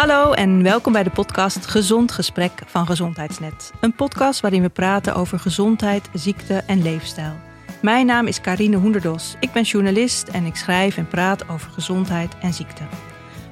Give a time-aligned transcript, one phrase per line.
[0.00, 3.72] Hallo en welkom bij de podcast Gezond Gesprek van Gezondheidsnet.
[3.80, 7.32] Een podcast waarin we praten over gezondheid, ziekte en leefstijl.
[7.82, 9.36] Mijn naam is Karine Hoenderdos.
[9.40, 12.82] Ik ben journalist en ik schrijf en praat over gezondheid en ziekte.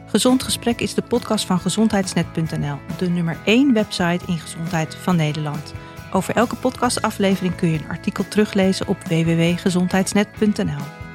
[0.06, 5.74] Gezond Gesprek is de podcast van gezondheidsnet.nl, de nummer 1 website in gezondheid van Nederland.
[6.12, 11.07] Over elke podcastaflevering kun je een artikel teruglezen op www.gezondheidsnet.nl.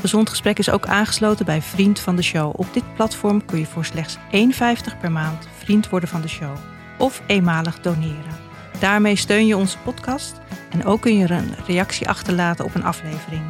[0.00, 2.52] Gezond Gesprek is ook aangesloten bij Vriend van de Show.
[2.56, 6.56] Op dit platform kun je voor slechts 1,50 per maand vriend worden van de show
[6.98, 8.38] of eenmalig doneren.
[8.78, 12.84] Daarmee steun je onze podcast en ook kun je er een reactie achterlaten op een
[12.84, 13.42] aflevering.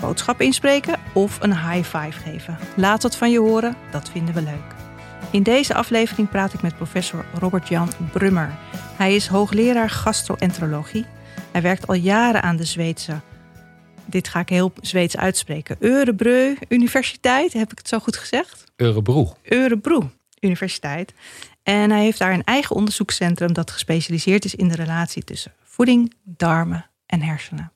[0.00, 2.58] Boodschap inspreken of een high five geven.
[2.76, 4.74] Laat wat van je horen, dat vinden we leuk.
[5.30, 8.50] In deze aflevering praat ik met professor Robert-Jan Brummer.
[8.96, 11.06] Hij is hoogleraar gastroenterologie.
[11.52, 13.20] Hij werkt al jaren aan de Zweedse
[14.08, 15.76] dit ga ik heel Zweeds uitspreken.
[15.80, 18.64] Örebro Universiteit, heb ik het zo goed gezegd?
[18.76, 19.36] Örebro.
[19.42, 21.14] Örebro Universiteit.
[21.62, 26.14] En hij heeft daar een eigen onderzoekscentrum dat gespecialiseerd is in de relatie tussen voeding,
[26.22, 27.72] darmen en hersenen.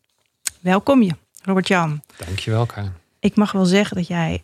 [0.60, 2.02] Welkom je, Robert-Jan.
[2.16, 2.92] Dankjewel, Karin.
[3.20, 4.42] Ik mag wel zeggen dat jij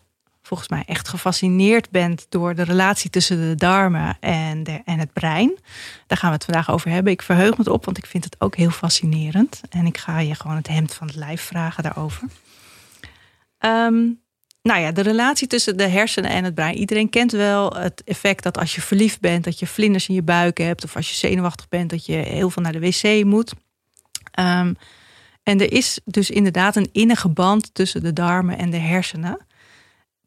[0.49, 5.13] volgens mij echt gefascineerd bent door de relatie tussen de darmen en, de, en het
[5.13, 5.59] brein.
[6.07, 7.13] Daar gaan we het vandaag over hebben.
[7.13, 9.61] Ik verheug me op, want ik vind het ook heel fascinerend.
[9.71, 12.29] En ik ga je gewoon het hemd van het lijf vragen daarover.
[13.61, 14.21] Um,
[14.63, 16.77] nou ja, de relatie tussen de hersenen en het brein.
[16.77, 20.23] Iedereen kent wel het effect dat als je verliefd bent, dat je vlinders in je
[20.23, 20.85] buik hebt.
[20.85, 23.53] Of als je zenuwachtig bent, dat je heel veel naar de wc moet.
[24.39, 24.77] Um,
[25.43, 29.47] en er is dus inderdaad een innige band tussen de darmen en de hersenen.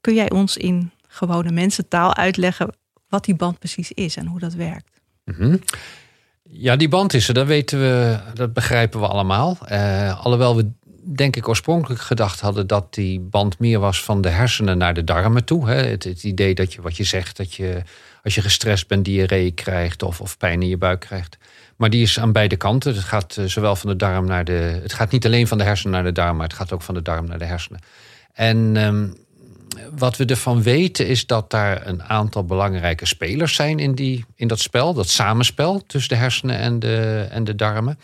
[0.01, 2.75] Kun jij ons in gewone mensentaal uitleggen
[3.09, 5.01] wat die band precies is en hoe dat werkt?
[5.25, 5.57] Mhm.
[6.43, 9.57] Ja, die band is er, dat weten we, dat begrijpen we allemaal.
[9.71, 10.71] Uh, alhoewel we
[11.03, 15.03] denk ik oorspronkelijk gedacht hadden dat die band meer was van de hersenen naar de
[15.03, 15.69] darmen toe.
[15.69, 15.75] Hè?
[15.75, 17.81] Het, idee dat je wat je zegt, dat je
[18.23, 21.37] als je gestrest bent diarree krijgt of, of pijn in je buik krijgt.
[21.75, 22.93] Maar die is aan beide kanten.
[22.93, 24.79] Het gaat eh, zowel van de darm naar de.
[24.81, 26.93] Het gaat niet alleen van de hersenen naar de darm, maar het gaat ook van
[26.93, 27.79] de darm naar de hersenen.
[28.33, 29.15] En um,
[29.97, 34.47] wat we ervan weten is dat daar een aantal belangrijke spelers zijn in, die, in
[34.47, 37.99] dat spel, dat samenspel tussen de hersenen en de, en de darmen.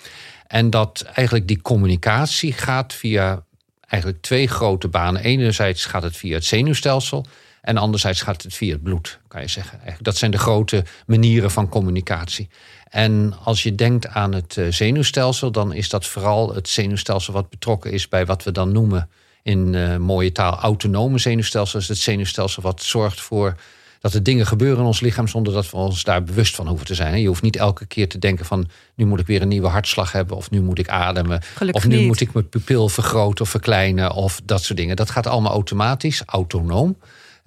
[0.48, 3.44] En dat eigenlijk die communicatie gaat via
[3.88, 5.24] eigenlijk twee grote banen.
[5.24, 7.26] Enerzijds gaat het via het zenuwstelsel
[7.62, 9.80] en anderzijds gaat het via het bloed, kan je zeggen.
[10.02, 12.50] Dat zijn de grote manieren van communicatie.
[12.90, 17.50] En als je denkt aan het eh, zenuwstelsel, dan is dat vooral het zenuwstelsel wat
[17.50, 19.10] betrokken is bij wat we dan noemen
[19.44, 21.80] in uh, mooie taal autonome zenuwstelsel.
[21.80, 23.56] is het zenuwstelsel wat zorgt voor
[24.00, 26.86] dat er dingen gebeuren in ons lichaam zonder dat we ons daar bewust van hoeven
[26.86, 27.22] te zijn.
[27.22, 30.12] Je hoeft niet elke keer te denken van nu moet ik weer een nieuwe hartslag
[30.12, 32.08] hebben of nu moet ik ademen Gelukkig of nu niet.
[32.08, 34.96] moet ik mijn pupil vergroten of verkleinen of dat soort dingen.
[34.96, 36.98] Dat gaat allemaal automatisch, autonoom.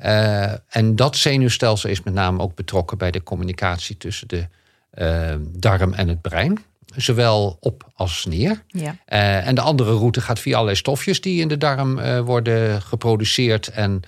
[0.04, 4.46] Uh, en dat zenuwstelsel is met name ook betrokken bij de communicatie tussen de
[4.94, 6.58] uh, darm en het brein
[6.96, 8.62] zowel op als neer.
[8.66, 8.96] Ja.
[9.08, 12.82] Uh, en de andere route gaat via allerlei stofjes die in de darm uh, worden
[12.82, 14.02] geproduceerd en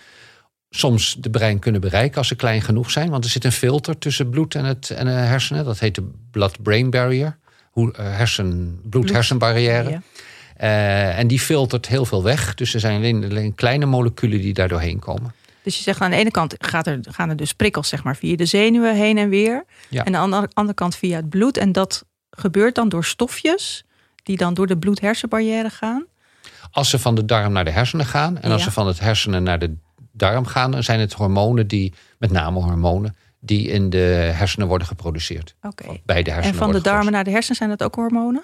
[0.71, 3.11] soms de brein kunnen bereiken als ze klein genoeg zijn.
[3.11, 5.65] Want er zit een filter tussen bloed en, het, en de hersenen.
[5.65, 7.39] Dat heet de blood-brain barrier.
[7.71, 9.91] Hoe, hersen, bloed-hersenbarrière.
[9.91, 11.11] Ja.
[11.11, 12.55] en die filtert heel veel weg.
[12.55, 15.35] Dus er zijn alleen, alleen kleine moleculen die daar doorheen komen.
[15.63, 18.17] Dus je zegt aan de ene kant gaat er, gaan er dus prikkels zeg maar,
[18.17, 19.65] via de zenuwen heen en weer.
[19.89, 20.05] Ja.
[20.05, 21.57] En aan de andere kant via het bloed.
[21.57, 22.05] En dat
[22.37, 23.85] gebeurt dan door stofjes
[24.23, 26.07] die dan door de bloed-hersenbarrière gaan?
[26.71, 29.43] Als ze van de darm naar de hersenen gaan en als ze van het hersenen
[29.43, 29.75] naar de
[30.13, 34.87] darm gaan, dan zijn het hormonen die, met name hormonen, die in de hersenen worden
[34.87, 35.55] geproduceerd.
[35.63, 36.01] Oké.
[36.05, 38.43] Bij de hersenen En van de darmen naar de hersenen zijn dat ook hormonen?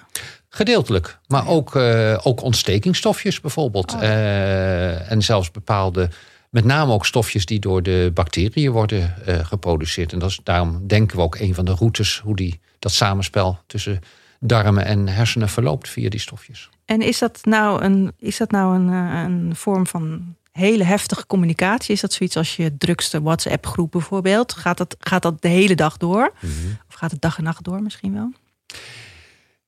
[0.49, 3.93] Gedeeltelijk, maar ook, uh, ook ontstekingsstofjes bijvoorbeeld.
[3.93, 4.01] Oh.
[4.01, 6.09] Uh, en zelfs bepaalde,
[6.49, 10.13] met name ook stofjes die door de bacteriën worden uh, geproduceerd.
[10.13, 13.59] En dat is, daarom denken we ook een van de routes hoe die, dat samenspel
[13.67, 13.99] tussen
[14.39, 16.69] darmen en hersenen verloopt via die stofjes.
[16.85, 21.25] En is dat nou een, is dat nou een, eh, een vorm van hele heftige
[21.25, 21.93] communicatie?
[21.93, 24.53] Is dat zoiets als je drukste WhatsApp-groep bijvoorbeeld?
[24.53, 26.33] Gaat dat, gaat dat de hele dag door?
[26.41, 26.51] Mhm.
[26.87, 28.31] Of gaat het dag en nacht door misschien wel?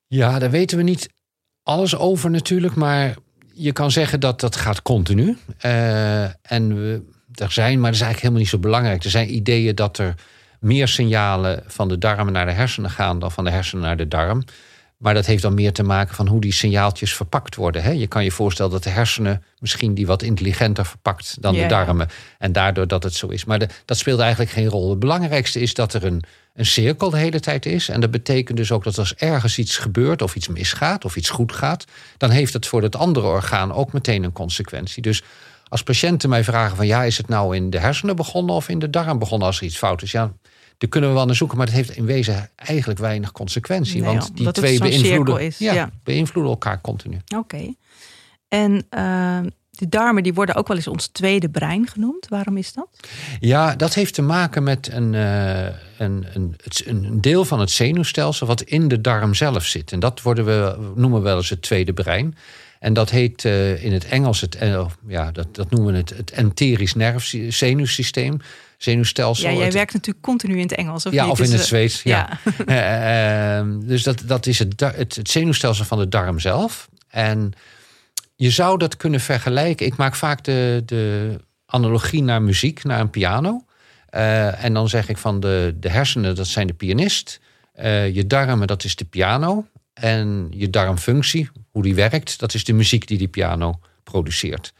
[0.06, 1.08] Ja, daar weten we niet
[1.62, 3.14] alles over natuurlijk, maar
[3.52, 5.36] je kan zeggen dat dat gaat continu.
[5.64, 7.02] Uh, en we,
[7.34, 9.04] er zijn, maar dat is eigenlijk helemaal niet zo belangrijk.
[9.04, 10.14] Er zijn ideeën dat er
[10.62, 14.08] meer signalen van de darmen naar de hersenen gaan dan van de hersenen naar de
[14.08, 14.44] darm.
[14.96, 17.82] Maar dat heeft dan meer te maken van hoe die signaaltjes verpakt worden.
[17.82, 17.90] Hè?
[17.90, 21.62] Je kan je voorstellen dat de hersenen misschien die wat intelligenter verpakt dan Ja.
[21.62, 22.08] de darmen.
[22.38, 23.44] En daardoor dat het zo is.
[23.44, 24.90] Maar de, dat speelt eigenlijk geen rol.
[24.90, 26.22] Het belangrijkste is dat er een,
[26.54, 27.88] een cirkel de hele tijd is.
[27.88, 31.30] En dat betekent dus ook dat als ergens iets gebeurt of iets misgaat of iets
[31.30, 31.84] goed gaat,
[32.16, 35.02] dan heeft het voor het andere orgaan ook meteen een consequentie.
[35.02, 35.22] Dus
[35.68, 38.78] als patiënten mij vragen van ja, is het nou in de hersenen begonnen of in
[38.78, 40.10] de darm begonnen als er iets fout is?
[40.12, 40.32] Ja,
[40.82, 44.00] daar kunnen we wel naar zoeken, maar dat heeft in wezen eigenlijk weinig consequentie.
[44.02, 45.90] Nee, want die het twee beïnvloeden, is, ja, ja.
[46.04, 47.16] beïnvloeden elkaar continu.
[47.36, 47.74] Oké.
[48.48, 49.38] En eh,
[49.70, 52.28] de darmen die worden ook wel eens ons tweede brein genoemd.
[52.28, 52.88] Waarom is dat?
[53.40, 55.64] Ja, dat heeft te maken met een, eh,
[55.98, 59.92] een, een, het- een deel van het zenuwstelsel wat in de darm zelf zit.
[59.92, 62.36] En dat worden we, noemen we wel eens het tweede brein.
[62.78, 66.10] En dat heet eh, in het Engels, het, eh, ja, dat, dat noemen we het,
[66.16, 68.40] het enterisch nerv zenuwsysteem,
[68.82, 69.48] zenuwstelsel.
[69.48, 71.06] Ja, jij Het- werkt natuurlijk continu in het Engels.
[71.06, 71.32] Of ja, niet?
[71.32, 72.02] of in Dus, het eh, Zweeds.
[72.02, 72.38] Ja.
[72.44, 72.64] Ja.
[72.66, 76.88] Eh, ehm, dus dat, dat is het, het, het zenuwstelsel van de darm zelf.
[77.08, 77.52] En
[78.36, 79.86] je zou dat kunnen vergelijken.
[79.86, 81.36] Ik maak vaak de, de
[81.66, 83.64] analogie naar muziek, naar een piano.
[84.08, 87.40] Eh, en dan zeg ik van de, de hersenen, dat zijn de pianist.
[87.72, 89.66] Eh, je darmen, dat is de piano.
[89.92, 94.72] En je darmfunctie, hoe die werkt, dat is de muziek die die piano produceert.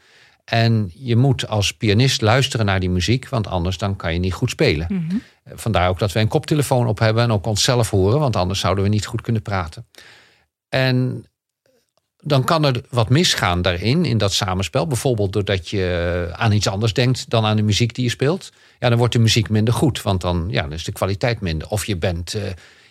[0.43, 4.33] En je moet als pianist luisteren naar die muziek, want anders dan kan je niet
[4.33, 4.87] goed spelen.
[4.89, 5.15] Mhm.
[5.43, 8.59] Eh, Vandaar ook dat we een koptelefoon op hebben en ook onszelf horen, want anders
[8.59, 9.87] zouden we niet goed kunnen praten.
[10.69, 11.25] En
[12.17, 14.87] dan kan er wat misgaan daarin, in dat samenspel.
[14.87, 18.51] Bijvoorbeeld doordat je aan iets anders denkt dan aan de muziek die je speelt.
[18.79, 21.69] Ja, dan wordt de muziek minder goed, want dan, ja, dan is de kwaliteit minder.
[21.69, 22.41] Of je bent, eh,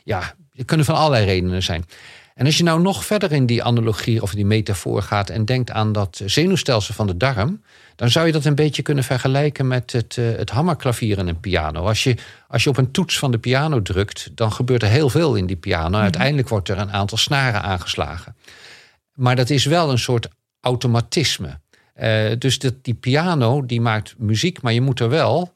[0.05, 1.85] ja, er kunnen van allerlei redenen zijn.
[2.35, 5.71] En als je nou nog verder in die analogie of die metafoor gaat en denkt
[5.71, 7.63] aan dat zenuwstelsel van de darm,
[7.97, 11.41] dan zou je dat een beetje kunnen vergelijken met het, eh, het hammerklavier in een
[11.41, 11.87] piano.
[11.87, 12.17] Als je,
[12.49, 15.47] als je op een toets van de piano drukt, dan gebeurt er heel veel in
[15.47, 15.99] die piano.
[15.99, 18.37] Uiteindelijk wordt er een aantal snaren aangeslagen.
[19.15, 20.29] Maar dat is wel een soort
[20.61, 21.61] automatisme.
[21.95, 25.53] Eh, dus dat, die piano die maakt muziek, maar je moet er wel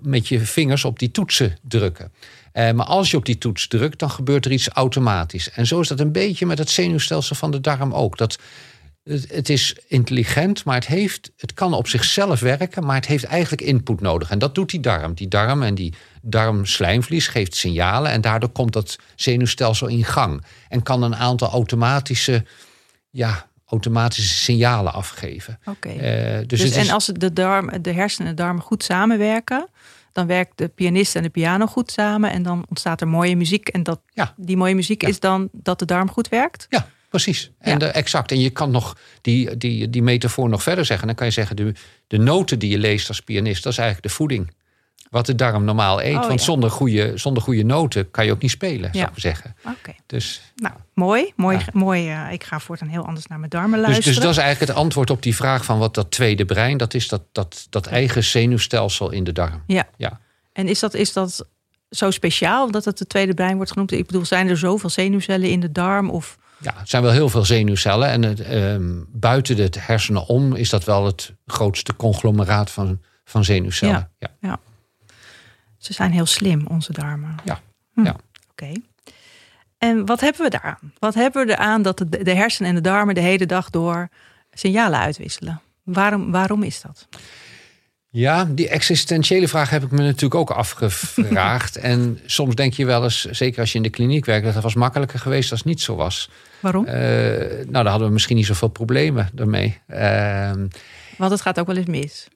[0.00, 2.12] met je vingers op die toetsen drukken.
[2.58, 5.50] Eh, maar als je op die toets drukt, dan gebeurt er iets automatisch.
[5.50, 8.16] En zo is dat een beetje met het zenuwstelsel van de darm ook.
[8.16, 8.38] Dat,
[9.04, 13.24] het, het is intelligent, maar het, heeft, het kan op zichzelf werken, maar het heeft
[13.24, 14.30] eigenlijk input nodig.
[14.30, 15.14] En dat doet die darm.
[15.14, 20.44] Die darm en die darmslijmvlies geeft signalen en daardoor komt dat zenuwstelsel in gang.
[20.68, 22.44] En kan een aantal automatische,
[23.10, 25.58] ja, automatische signalen afgeven.
[25.64, 25.88] Oké.
[25.88, 29.68] Eh, dus Dus, is, en als de, darm, de hersenen en de darmen goed samenwerken,
[30.18, 33.68] dan werkt de pianist en de piano goed samen en dan ontstaat er mooie muziek.
[33.68, 34.34] En dat, Ja.
[34.36, 35.08] die mooie muziek Ja.
[35.08, 36.66] is dan dat de darm goed werkt?
[36.68, 37.50] Ja, precies.
[37.58, 37.78] En Ja.
[37.78, 38.30] de, exact.
[38.32, 41.06] En je kan nog die, die, die metafoor nog verder zeggen.
[41.06, 41.72] Dan kan je zeggen, de,
[42.06, 44.50] de noten die je leest als pianist, dat is eigenlijk de voeding.
[45.10, 46.14] Wat de darm normaal eet.
[46.16, 46.44] Oh, Want ja.
[46.46, 49.02] zonder, goede, zonder goede noten kan je ook niet spelen, zou Ja.
[49.04, 49.54] ik maar zeggen.
[49.66, 49.92] Oké.
[50.06, 51.32] Dus, Nou, mooi.
[51.36, 51.64] mooi, Ja.
[51.72, 54.12] mooi eh, ik ga voortaan heel anders naar mijn darmen dus, luisteren.
[54.14, 56.94] dus dat is eigenlijk het antwoord op die vraag van wat dat tweede brein, dat
[56.94, 59.62] is dat, dat, dat eigen zenuwstelsel in de darm.
[59.66, 59.86] Ja.
[59.96, 60.20] Ja.
[60.52, 61.46] En is dat, is dat
[61.90, 63.92] zo speciaal dat het het tweede brein wordt genoemd?
[63.92, 66.10] Ik bedoel, zijn er zoveel zenuwcellen in de darm?
[66.10, 68.08] Of Ja, het zijn wel heel veel zenuwcellen.
[68.08, 73.44] En het, ehm, buiten de hersenen om is dat wel het grootste conglomeraat van, van
[73.44, 74.10] zenuwcellen.
[74.18, 74.28] Ja.
[74.40, 74.58] Ja.
[75.88, 77.34] Ze zijn heel slim, onze darmen?
[77.44, 77.60] Ja.
[77.94, 78.16] Hm, Ja.
[78.50, 78.72] Oké.
[79.78, 80.92] En wat hebben we daaraan?
[80.98, 84.08] Wat hebben we eraan dat de, de hersenen en de darmen de hele dag door
[84.52, 85.60] signalen uitwisselen?
[85.82, 87.08] Waarom, waarom is dat?
[88.54, 91.76] die existentiële vraag heb ik me natuurlijk ook afgevraagd.
[91.92, 94.62] en soms denk je wel eens, zeker als je in de kliniek werkt, dat het
[94.62, 96.30] was makkelijker geweest als het niet zo was.
[96.60, 96.84] Waarom?
[96.84, 96.94] Eh,
[97.48, 99.78] nou, dan hadden we misschien niet zoveel problemen ermee.
[99.86, 100.66] Ehm,
[101.16, 102.28] Want het gaat ook wel eens mis.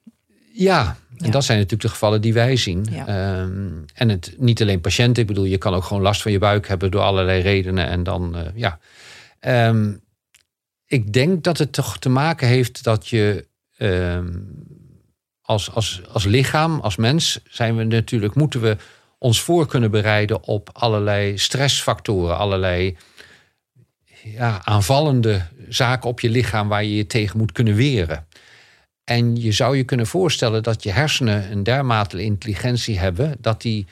[0.55, 1.31] Ja, en Ja.
[1.31, 2.87] dat zijn natuurlijk de gevallen die wij zien.
[2.91, 3.07] Ja.
[3.07, 6.39] Ehm, en het niet alleen patiënten, ik bedoel, je kan ook gewoon last van je
[6.39, 7.87] buik hebben door allerlei redenen.
[7.87, 8.79] En dan, eh, ja.
[9.39, 9.93] Ehm,
[10.85, 14.31] ik denk dat het toch te maken heeft dat je ehm,
[15.41, 18.77] als, als, als lichaam, als mens, zijn we natuurlijk, moeten we
[19.17, 22.97] ons voor kunnen bereiden op allerlei stressfactoren, allerlei
[24.23, 28.27] ja, aanvallende zaken op je lichaam waar je je tegen moet kunnen weren.
[29.03, 33.87] En je zou je kunnen voorstellen dat je hersenen een dermate intelligentie hebben dat die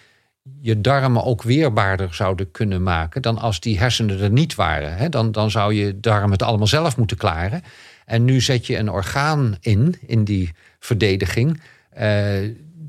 [0.62, 5.12] je darmen ook weerbaarder zouden kunnen maken dan als die hersenen er niet waren.
[5.12, 7.62] Dan, dan zou je darm het allemaal zelf moeten klaren.
[8.06, 12.40] En nu zet je een orgaan in, in die verdediging, eh,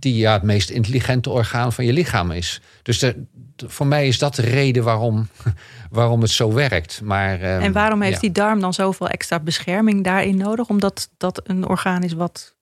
[0.02, 2.60] die ja, het meest intelligente orgaan van je lichaam is.
[2.82, 3.24] Dus de,
[3.56, 5.28] de- voor mij is dat de reden waarom,
[5.90, 7.00] waarom het zo werkt.
[7.04, 8.20] Maar, ehm, en waarom heeft ja.
[8.20, 10.68] die darm dan zoveel extra bescherming daarin nodig?
[10.68, 12.54] Omdat dat een orgaan is wat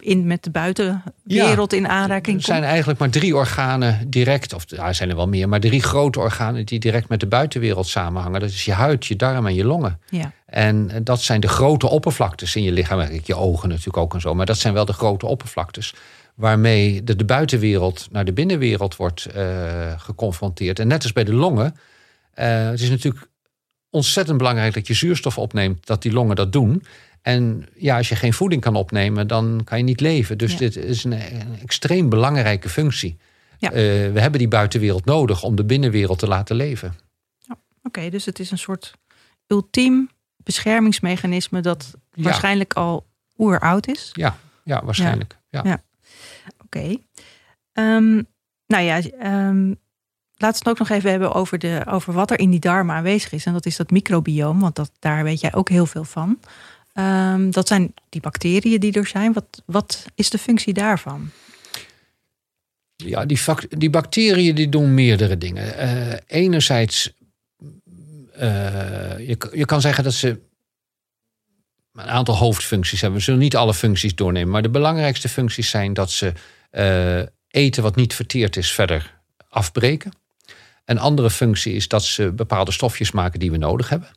[0.00, 2.70] in, met de buitenwereld in aanraking Er zijn komt?
[2.70, 6.20] eigenlijk maar drie organen direct, of ja, er zijn er wel meer, maar drie grote
[6.20, 8.40] organen die direct met de buitenwereld samenhangen.
[8.40, 10.00] Dat is je huid, je darm en je longen.
[10.10, 10.32] Ja.
[10.46, 13.08] En eh, dat zijn de grote oppervlaktes in je lichaam.
[13.24, 14.34] Je ogen natuurlijk ook en zo.
[14.34, 15.94] Maar dat zijn wel de grote oppervlaktes.
[16.38, 20.78] Waarmee de, de buitenwereld naar de binnenwereld wordt eh, geconfronteerd.
[20.78, 21.76] En net als bij de longen.
[22.30, 23.28] eh, het is natuurlijk
[23.90, 25.86] ontzettend belangrijk dat je zuurstof opneemt.
[25.86, 26.82] Dat die longen dat doen.
[27.22, 30.38] En ja, als je geen voeding kan opnemen, dan kan je niet leven.
[30.38, 30.58] Dus Ja.
[30.58, 33.16] dit is een, een extreem belangrijke functie.
[33.58, 33.68] Ja.
[33.70, 33.74] Eh,
[34.12, 36.94] we hebben die buitenwereld nodig om de binnenwereld te laten leven.
[37.82, 38.92] Oké, dus het is een soort
[39.46, 42.22] ultiem beschermingsmechanisme dat Ja.
[42.22, 43.06] waarschijnlijk al
[43.38, 44.10] oeroud is.
[44.12, 45.38] Ja, ja waarschijnlijk.
[45.50, 45.82] Ja.
[46.68, 46.96] Oké.
[47.72, 48.22] Ehm,
[48.66, 49.68] nou ja, ehm,
[50.34, 52.96] laten we het ook nog even hebben over, de, over wat er in die darmen
[52.96, 53.44] aanwezig is.
[53.46, 56.38] En dat is dat microbioom, want dat, daar weet jij ook heel veel van.
[56.92, 59.32] Ehm, dat zijn die bacteriën die er zijn.
[59.32, 61.30] Wat, wat is de functie daarvan?
[62.96, 65.76] Ja, die, die bacteriën die doen meerdere dingen.
[65.76, 67.12] Eh, enerzijds,
[68.32, 70.40] eh, je, je kan zeggen dat ze
[71.92, 73.18] een aantal hoofdfuncties hebben.
[73.18, 76.32] We zullen niet alle functies doornemen, maar de belangrijkste functies zijn dat ze
[76.70, 80.12] eh, eten wat niet verteerd is verder afbreken.
[80.84, 84.08] Een andere functie is dat ze bepaalde stofjes maken die we nodig hebben.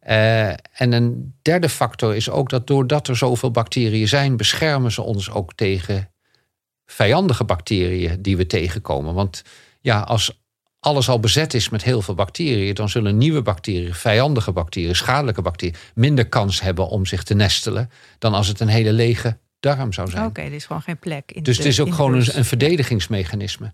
[0.00, 5.02] Eh, en een derde factor is ook dat doordat er zoveel bacteriën zijn, beschermen ze
[5.02, 6.10] ons ook tegen
[6.86, 9.14] vijandige bacteriën die we tegenkomen.
[9.14, 9.42] Want
[9.80, 10.40] ja, als
[10.80, 15.42] alles al bezet is met heel veel bacteriën, dan zullen nieuwe bacteriën, vijandige bacteriën, schadelijke
[15.42, 19.92] bacteriën, minder kans hebben om zich te nestelen dan als het een hele lege darm
[19.92, 20.24] zou zijn.
[20.24, 21.32] Oké, er is gewoon geen plek.
[21.32, 23.72] In Dus de, het is ook gewoon een, een verdedigingsmechanisme.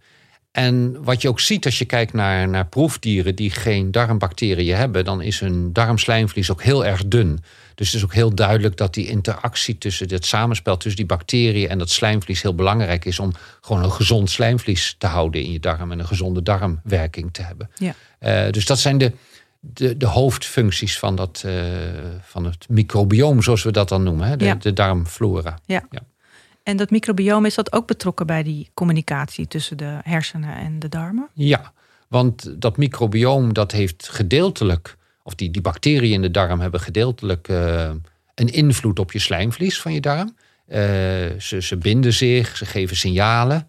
[0.57, 5.05] En wat je ook ziet als je kijkt naar, naar proefdieren die geen darmbacteriën hebben,
[5.05, 7.39] dan is hun darmslijmvlies ook heel erg dun.
[7.75, 11.69] Dus het is ook heel duidelijk dat die interactie tussen het samenspel tussen die bacteriën
[11.69, 15.61] en dat slijmvlies heel belangrijk is om gewoon een gezond slijmvlies te houden in je
[15.61, 17.71] darm en een gezonde darmwerking te hebben.
[17.75, 17.95] Ja.
[18.19, 19.13] Eh, dus dat zijn de,
[19.73, 21.53] de, de hoofdfuncties van, dat, eh,
[22.23, 24.37] van het microbioom, zoals we dat dan noemen, hè?
[24.37, 24.55] De, Ja.
[24.55, 25.59] de darmflora.
[26.63, 30.89] En dat microbioom, is dat ook betrokken bij die communicatie tussen de hersenen en de
[30.89, 31.29] darmen?
[31.35, 31.73] Ja,
[32.09, 37.49] want dat microbioom dat heeft gedeeltelijk, of die, die bacteriën in de darm hebben gedeeltelijk
[37.49, 37.91] eh,
[38.35, 40.37] een invloed op je slijmvlies van je darm.
[40.67, 40.79] Eh,
[41.39, 43.67] ze, ze binden zich, ze geven signalen.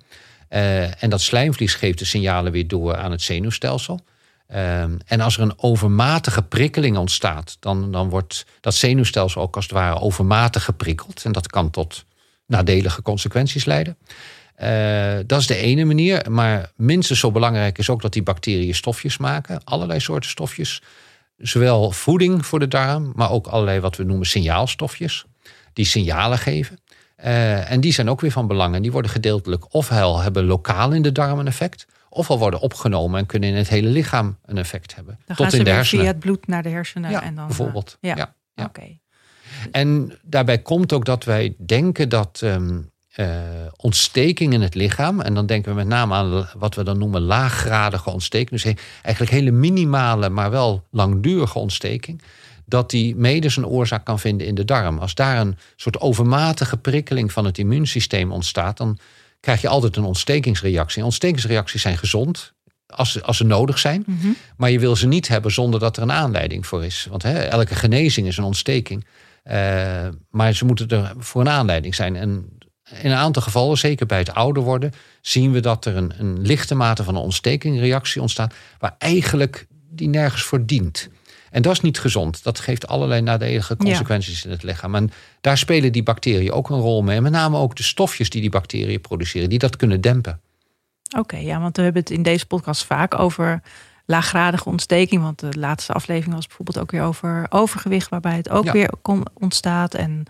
[1.00, 4.00] En dat slijmvlies geeft de signalen weer door aan het zenuwstelsel.
[4.48, 9.66] Ehm, en als er een overmatige prikkeling ontstaat, dan, dan wordt dat zenuwstelsel ook als
[9.66, 11.26] het ware overmatig geprikkeld.
[11.26, 12.06] En dat kan tot
[12.46, 13.98] nadelige consequenties leiden.
[14.56, 16.26] Eh, dat is de ene manier.
[16.30, 19.64] Maar minstens zo belangrijk is ook dat die bacteriën stofjes maken.
[19.64, 20.82] Allerlei soorten stofjes.
[21.38, 25.26] Zowel voeding voor de darm, maar ook allerlei wat we noemen signaalstofjes.
[25.74, 26.80] Die signalen geven.
[27.16, 28.76] Eh, en die zijn ook weer van belang.
[28.76, 31.86] En die worden gedeeltelijk ofwel hebben lokaal in de darm een effect.
[32.18, 35.20] Ofwel worden opgenomen en kunnen in het hele lichaam een effect hebben.
[35.26, 36.04] Dan tot gaan ze in de hersenen.
[36.04, 37.12] via het bloed naar de hersenen.
[37.12, 37.98] Ja, en dan, eh, bijvoorbeeld.
[38.02, 38.16] ja.
[38.16, 38.36] ja.
[38.54, 38.66] ja.
[38.66, 38.98] Oké.
[39.72, 42.80] En daarbij komt ook dat wij denken dat ehm,
[43.18, 43.40] eh,
[43.76, 47.22] ontsteking in het lichaam, en dan denken we met name aan wat we dan noemen
[47.22, 52.22] laaggradige ontsteking, dus eigenlijk hele minimale, maar wel langdurige ontsteking,
[52.66, 54.98] dat die mede zijn oorzaak kan vinden in de darm.
[54.98, 59.00] Als daar een soort overmatige prikkeling van het immuunsysteem ontstaat, dan
[59.40, 61.04] krijg je altijd een ontstekingsreactie.
[61.04, 62.56] Ontstekingsreacties zijn gezond.
[62.88, 64.04] Als ze, als ze nodig zijn.
[64.06, 64.28] Mhm.
[64.58, 67.08] Maar je wil ze niet hebben zonder dat er een aanleiding voor is.
[67.10, 69.06] Want hè, elke genezing is een ontsteking.
[69.44, 72.16] Eh, maar ze moeten er voor een aanleiding zijn.
[72.16, 72.58] En
[73.02, 74.92] in een aantal gevallen, zeker bij het ouder worden,
[75.22, 78.54] zien we dat er een, een lichte mate van een ontstekingreactie ontstaat.
[78.80, 81.10] Waar eigenlijk die nergens voor dient.
[81.52, 82.44] En dat is niet gezond.
[82.44, 84.96] Dat geeft allerlei nadelige consequenties in het lichaam.
[84.96, 85.12] En
[85.42, 87.22] daar spelen die bacteriën ook een rol mee.
[87.22, 90.42] Met name ook de stofjes die die bacteriën produceren, die dat kunnen dempen.
[91.18, 93.62] Oké, ja, want we hebben het in deze podcast vaak over
[94.06, 95.22] laaggradige ontsteking.
[95.22, 98.72] Want de laatste aflevering was bijvoorbeeld ook weer over overgewicht, waarbij het ook Ja.
[98.72, 98.92] weer
[99.34, 99.94] ontstaat.
[99.94, 100.24] En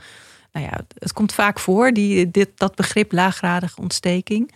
[0.52, 4.52] nou ja, het komt vaak voor, die, dit, dat begrip laaggradige ontsteking.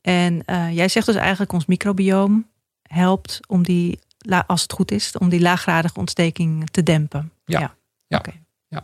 [0.00, 2.46] En eh, jij zegt dus eigenlijk ons microbioom
[2.82, 3.98] helpt om die,
[4.46, 7.32] als het goed is, om die laaggradige ontsteking te dempen.
[7.44, 7.76] Ja.
[8.06, 8.18] Ja.
[8.18, 8.32] Oké.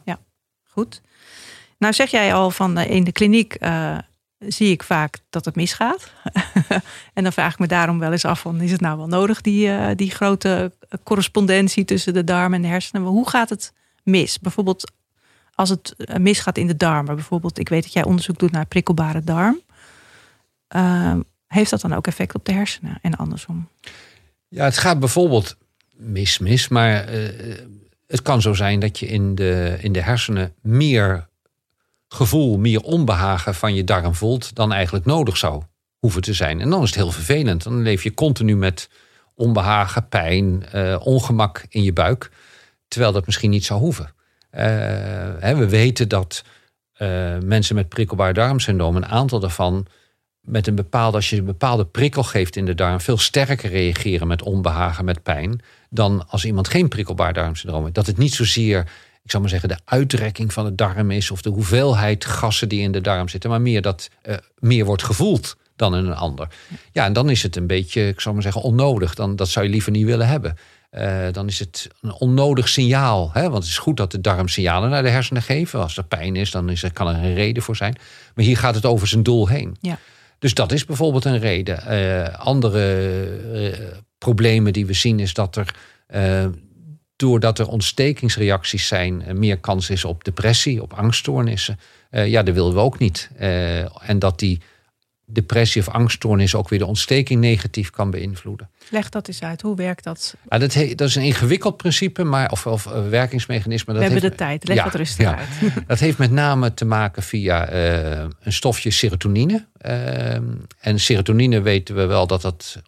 [0.05, 0.19] Ja.
[0.65, 1.01] Goed.
[1.83, 3.99] Nou zeg jij al van eh, in de kliniek eh,
[4.39, 6.13] zie ik vaak dat het misgaat.
[7.15, 9.41] en dan vraag ik me daarom wel eens af van is het nou wel nodig
[9.41, 10.73] die, eh, die grote
[11.03, 13.03] correspondentie tussen de darm en de hersenen?
[13.03, 13.73] Hoe gaat het
[14.03, 14.39] mis?
[14.39, 14.93] Bijvoorbeeld
[15.55, 17.15] als het misgaat in de darmen.
[17.15, 19.61] Bijvoorbeeld, ik weet dat jij onderzoek doet naar prikkelbare darm.
[20.69, 23.69] Ehm, heeft dat dan ook effect op de hersenen en andersom?
[24.53, 25.57] Ja, het gaat bijvoorbeeld
[25.97, 27.59] mis, mis, maar eh,
[28.07, 31.29] het kan zo zijn dat je in de, in de hersenen meer
[32.09, 35.63] gevoel, meer onbehagen van je darm voelt dan eigenlijk nodig zou
[35.99, 36.61] hoeven te zijn.
[36.61, 37.63] En dan is het heel vervelend.
[37.63, 38.89] Dan leef je continu met
[39.35, 42.31] onbehagen, pijn, eh, ongemak in je buik,
[42.89, 44.15] terwijl dat misschien niet zou hoeven.
[44.51, 44.65] Eh,
[45.39, 46.45] hè, we weten dat
[47.45, 49.87] mensen met prikkelbaar darmsyndroom, een aantal daarvan
[50.43, 54.27] met een bepaalde, als je een bepaalde prikkel geeft in de darm, veel sterker reageren
[54.27, 57.95] met onbehagen, met pijn, dan als iemand geen prikkelbaar darmsyndroom heeft.
[57.95, 58.81] Dat het niet zozeer,
[59.23, 62.81] ik zou maar zeggen, de uitrekking van de darm is of de hoeveelheid gassen die
[62.81, 66.49] in de darm zitten, maar meer dat eh, meer wordt gevoeld dan in een ander.
[66.93, 69.15] Ja, en dan is het een beetje, ik zou maar zeggen, onnodig.
[69.15, 70.57] Dan, dat zou je liever niet willen hebben.
[70.93, 73.31] Uh, dan is het een onnodig signaal.
[73.33, 73.43] Hè?
[73.43, 75.81] Want het is goed dat de darm signalen naar de hersenen geven.
[75.81, 77.97] Als er pijn is, dan is er, kan er een reden voor zijn.
[78.35, 79.77] Maar hier gaat het over zijn doel heen.
[79.81, 79.99] Ja.
[80.43, 81.83] Dus dat is bijvoorbeeld een reden.
[81.89, 82.81] Uh, andere
[83.55, 83.87] uh,
[84.19, 85.75] problemen die we zien is dat er
[87.17, 91.79] doordat er ontstekingsreacties zijn, meer kans is op depressie, op angststoornissen.
[92.11, 93.31] ja, dat willen we ook niet.
[94.01, 94.61] en dat die
[95.33, 98.71] depressie of angststoornis ook weer de ontsteking negatief kan beïnvloeden.
[98.91, 99.63] Leg dat eens uit.
[99.63, 100.35] Hoe werkt dat?
[100.49, 103.93] Ja, dat, dat is een ingewikkeld principe, maar, of, of werkingsmechanisme.
[103.93, 104.69] Dat We hebben de tijd.
[104.69, 105.37] Leg ja, dat rustig ja.
[105.37, 105.49] uit.
[105.87, 109.67] Dat heeft met name te maken via uh, een stofje serotonine.
[109.87, 110.35] Uh,
[110.81, 112.83] en serotonine weten we wel dat dat...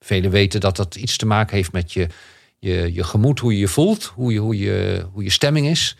[0.00, 2.06] Velen weten dat dat iets te maken heeft met je,
[2.58, 5.96] je, je gemoed, hoe je je voelt, hoe je, hoe je, hoe je stemming is.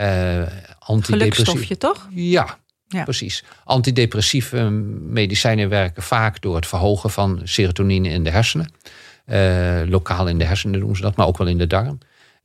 [0.00, 0.42] Uh,
[0.80, 2.08] Gelukstofje, toch?
[2.10, 2.58] Ja,
[3.02, 3.44] Precies.
[3.64, 4.70] Antidepressieve
[5.08, 8.68] medicijnen werken vaak door het verhogen van serotonine in de hersenen.
[9.26, 11.98] Uh, lokaal in de hersenen doen ze dat, maar ook wel in de darm.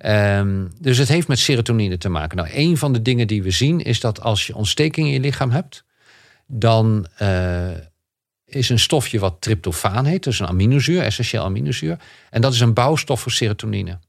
[0.06, 2.38] Um, dus het heeft met serotonine te maken.
[2.38, 5.20] Nou, een van de dingen die we zien is dat als je ontsteking in je
[5.20, 5.84] lichaam hebt,
[6.48, 7.70] dan uh,
[8.46, 12.00] is een stofje wat tryptofaan heet, dus een aminozuur, essentieel aminozuur.
[12.30, 14.00] En dat is een bouwstof voor serotonine.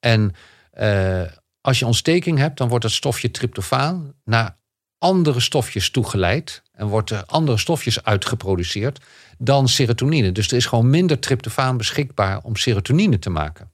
[0.00, 0.34] En
[0.80, 1.22] uh,
[1.60, 4.56] als je ontsteking hebt, dan wordt dat stofje tryptofaan naar
[5.00, 9.00] andere stofjes toegeleid en wordt er andere stofjes uitgeproduceerd
[9.38, 10.32] dan serotonine.
[10.32, 13.70] Dus er is gewoon minder tryptofaan beschikbaar om serotonine te maken.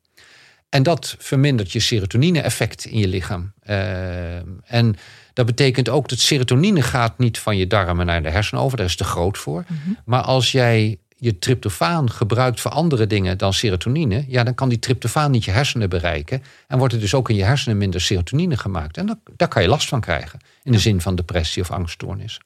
[0.68, 3.52] En dat vermindert je serotonine-effect in je lichaam.
[3.66, 4.96] Uh, en
[5.32, 8.76] dat betekent ook dat serotonine gaat niet van je darmen naar de hersenen over.
[8.76, 9.64] Daar is te groot voor.
[9.68, 14.68] Mm Maar als jij je tryptofaan gebruikt voor andere dingen dan serotonine, ja, dan kan
[14.68, 16.42] die tryptofaan niet je hersenen bereiken.
[16.66, 18.96] En wordt er dus ook in je hersenen minder serotonine gemaakt.
[18.96, 20.38] En dat, daar kan je last van krijgen.
[20.62, 22.40] In de zin van depressie of angststoornis.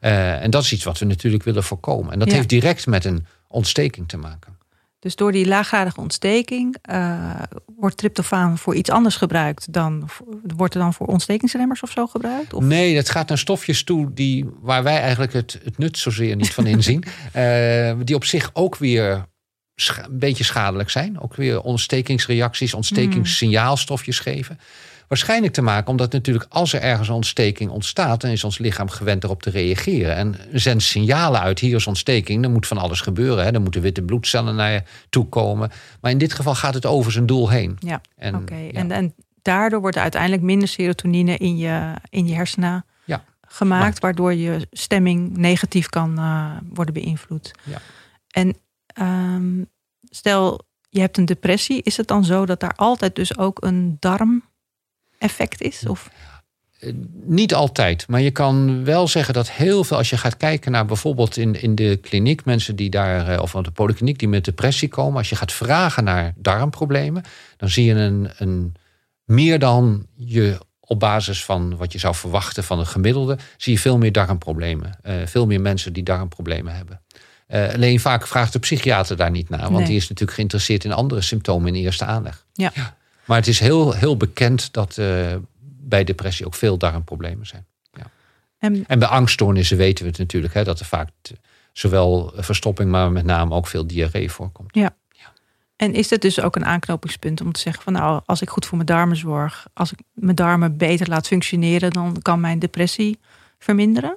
[0.00, 2.12] Uh, en dat is iets wat we natuurlijk willen voorkomen.
[2.12, 4.57] En dat heeft direct met een ontsteking te maken.
[4.98, 7.42] Dus door die laaggradige ontsteking uh,
[7.76, 10.08] wordt tryptofaan voor iets anders gebruikt dan
[10.56, 12.54] wordt er dan voor ontstekingsremmers of zo gebruikt?
[12.54, 12.64] Of?
[12.64, 16.54] Nee, het gaat naar stofjes toe die, waar wij eigenlijk het, het nut zozeer niet
[16.54, 17.04] van inzien.
[17.36, 19.26] uh, die op zich ook weer
[19.76, 21.20] een beetje schadelijk zijn.
[21.20, 24.58] Ook weer ontstekingsreacties, ontstekingssignaalstofjes geven.
[25.08, 28.88] Waarschijnlijk te maken omdat natuurlijk als er ergens een ontsteking ontstaat, dan is ons lichaam
[28.88, 30.16] gewend erop te reageren.
[30.16, 33.44] En zendt signalen uit, hier is ontsteking, er moet van alles gebeuren.
[33.44, 33.52] Hè.
[33.52, 35.70] Er moeten witte bloedcellen naar je toe komen.
[36.00, 37.76] Maar in dit geval gaat het over zijn doel heen.
[37.78, 38.00] Ja,
[38.34, 38.68] oké.
[38.72, 43.24] En, en daardoor wordt er uiteindelijk minder serotonine in je, in je hersenen ja.
[43.40, 47.50] gemaakt, waardoor je stemming negatief kan uh, worden beïnvloed.
[47.62, 47.78] Ja.
[48.28, 48.56] En
[49.00, 49.68] um,
[50.10, 53.96] stel, je hebt een depressie, is het dan zo dat daar altijd dus ook een
[54.00, 54.42] darm
[55.18, 55.86] effect is?
[55.86, 56.10] Of?
[56.78, 56.92] Eh,
[57.24, 60.84] niet altijd, maar je kan wel zeggen dat heel veel, als je gaat kijken naar
[60.84, 64.44] bijvoorbeeld in, in de kliniek, mensen die daar, eh, of op de polykliniek die met
[64.44, 67.22] depressie komen, als je gaat vragen naar darmproblemen,
[67.56, 68.74] dan zie je een, een
[69.24, 73.78] meer dan je op basis van wat je zou verwachten van een gemiddelde, zie je
[73.78, 74.98] veel meer darmproblemen.
[75.02, 77.00] Uh, veel meer mensen die darmproblemen hebben.
[77.48, 80.92] Uh, alleen vaak vraagt de psychiater daar niet naar, want die is natuurlijk geïnteresseerd in
[80.92, 82.46] andere symptomen in eerste aanleg.
[82.52, 82.70] Ja.
[82.74, 82.96] ja.
[83.28, 87.66] Maar het is heel, heel bekend dat uh, bij depressie ook veel darmproblemen zijn.
[87.92, 88.10] Ja.
[88.58, 91.08] En, en, bij angststoornissen weten we het natuurlijk, hè, dat er vaak
[91.72, 94.74] zowel verstopping, maar met name ook veel diarree voorkomt.
[94.74, 94.96] Ja.
[95.10, 95.32] ja.
[95.76, 98.66] En is het dus ook een aanknopingspunt om te zeggen van nou, als ik goed
[98.66, 103.18] voor mijn darmen zorg, als ik mijn darmen beter laat functioneren, dan kan mijn depressie
[103.58, 104.16] verminderen?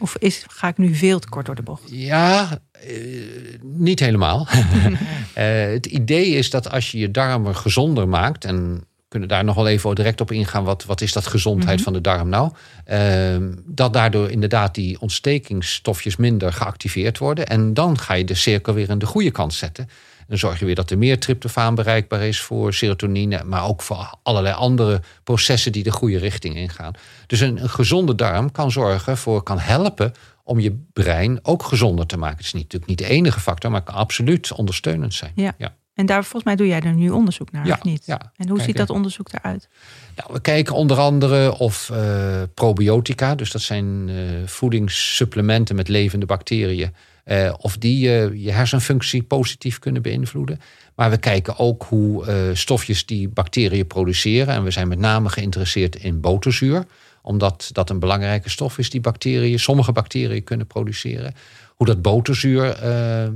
[0.00, 1.82] Of is, ga ik nu veel te kort door de bocht?
[1.86, 4.46] Ja, eh, niet helemaal.
[4.50, 4.94] uh,
[5.74, 9.54] het idee is dat als je je darmen gezonder maakt, en we kunnen daar nog
[9.54, 11.84] wel even direct op ingaan, wat, wat is dat gezondheid mhm.
[11.84, 12.52] van de darm nou?
[12.90, 13.36] Uh,
[13.66, 17.46] dat daardoor inderdaad die ontstekingsstofjes minder geactiveerd worden.
[17.46, 19.88] En dan ga je de cirkel weer in de goede kant zetten.
[20.30, 24.14] Dan zorg je weer dat er meer tryptofaan bereikbaar is voor serotonine, maar ook voor
[24.22, 26.92] allerlei andere processen die de goede richting ingaan.
[27.26, 30.12] Dus een, een gezonde darm kan zorgen voor, kan helpen
[30.44, 32.36] om je brein ook gezonder te maken.
[32.36, 35.32] Het is niet, natuurlijk niet de enige factor, maar kan absoluut ondersteunend zijn.
[35.34, 35.54] Ja.
[35.58, 35.74] ja.
[35.94, 38.06] En daar volgens mij doe jij er nu onderzoek naar, ja, of niet?
[38.06, 39.68] Ja, en hoe ziet dat onderzoek eruit?
[40.16, 46.26] Nou, we kijken onder andere of uh, probiotica, dus dat zijn uh, voedingssupplementen met levende
[46.26, 46.94] bacteriën,
[47.30, 47.98] uh, of die
[48.42, 50.60] je hersenfunctie positief kunnen beïnvloeden.
[50.94, 54.54] Maar we kijken ook hoe stofjes die bacteriën produceren.
[54.54, 56.84] En we zijn met name geïnteresseerd in boterzuur
[57.22, 61.34] omdat dat een belangrijke stof is die bacteriën, sommige bacteriën kunnen produceren.
[61.66, 62.64] Hoe dat boterzuur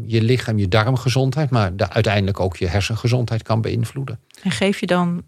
[0.07, 4.19] je lichaam, je darmgezondheid, maar de, uiteindelijk ook je hersengezondheid kan beïnvloeden.
[4.43, 5.23] En geef je dan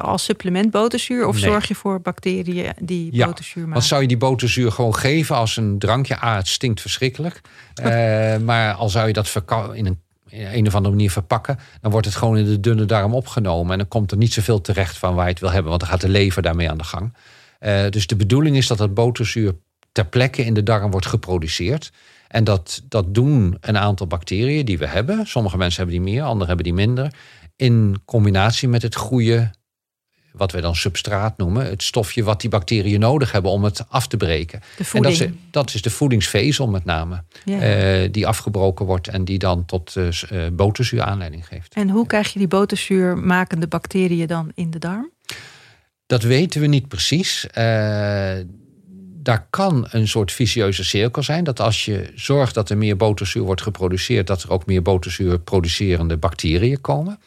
[0.00, 1.26] als supplement boterzuur?
[1.26, 3.72] Of zorg je voor bacteriën die ja, boterzuur maken?
[3.72, 6.18] Want zou je die boterzuur gewoon geven als een drankje?
[6.18, 7.40] Ah, het stinkt verschrikkelijk.
[7.82, 7.86] uh,
[8.36, 11.58] maar al zou je dat in een, in een of andere manier verpakken...
[11.80, 13.72] dan wordt het gewoon in de dunne darm opgenomen.
[13.72, 15.68] En dan komt er niet zoveel terecht van waar je het wil hebben.
[15.68, 17.14] Want dan gaat de lever daarmee aan de gang.
[17.60, 19.54] Uh, dus de bedoeling is dat dat boterzuur
[19.92, 21.92] ter plekke in de darm wordt geproduceerd.
[22.28, 25.26] En dat, dat doen een aantal bacteriën die we hebben.
[25.26, 27.14] Sommige mensen hebben die meer, anderen hebben die minder.
[27.56, 29.50] In combinatie met het goede,
[30.32, 31.66] wat we dan substraat noemen.
[31.66, 34.60] Het stofje wat die bacteriën nodig hebben om het af te breken.
[34.76, 35.18] De voeding.
[35.18, 37.22] En dat is, dat is de voedingsvezel met name.
[37.44, 41.74] Eh, die afgebroken wordt en die dan tot uh, boterzuur aanleiding geeft.
[41.74, 45.10] En hoe krijg je die boterzuurmakende bacteriën dan in de darm?
[46.06, 47.46] Dat weten we niet precies
[49.22, 51.44] daar kan een soort vicieuze cirkel zijn.
[51.44, 55.38] Dat als je zorgt dat er meer boterzuur wordt geproduceerd, dat er ook meer boterzuur
[55.38, 57.18] producerende bacteriën komen.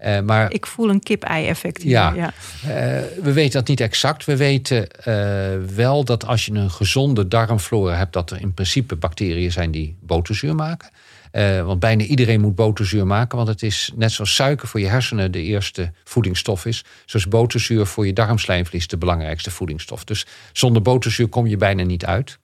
[0.00, 1.90] Uh, maar, Ik voel een kip-ei-effect hier.
[1.90, 2.32] Ja, ja.
[2.62, 4.24] Uh, we weten dat niet exact.
[4.24, 8.96] We weten uh, wel dat als je een gezonde darmflora hebt, dat er in principe
[8.96, 10.88] bacteriën zijn die boterzuur maken.
[11.32, 13.36] Uh, want bijna iedereen moet boterzuur maken.
[13.36, 16.84] Want het is net zoals suiker voor je hersenen de eerste voedingsstof is.
[17.04, 20.04] Zoals boterzuur voor je darmslijmvlies de belangrijkste voedingsstof.
[20.04, 22.38] Dus zonder boterzuur kom je bijna niet uit.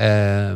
[0.00, 0.52] Uh,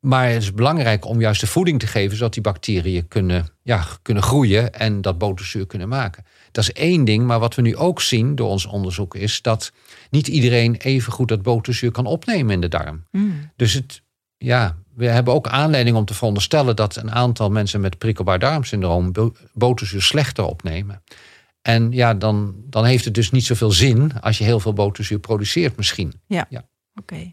[0.00, 3.84] maar het is belangrijk om juist de voeding te geven, zodat die bacteriën kunnen, ja,
[4.02, 6.24] kunnen groeien en dat boterzuur kunnen maken.
[6.52, 9.72] Dat is één ding, maar wat we nu ook zien door ons onderzoek is dat
[10.10, 13.04] niet iedereen even goed dat boterzuur kan opnemen in de darm.
[13.10, 13.50] Mm.
[13.56, 14.02] Dus het,
[14.36, 19.12] ja, we hebben ook aanleiding om te veronderstellen dat een aantal mensen met prikkelbaar darmsyndroom
[19.52, 21.02] boterzuur slechter opnemen.
[21.62, 25.18] En ja, dan, dan heeft het dus niet zoveel zin als je heel veel boterzuur
[25.18, 26.12] produceert misschien.
[26.26, 26.68] Ja, ja.
[26.94, 27.32] oké.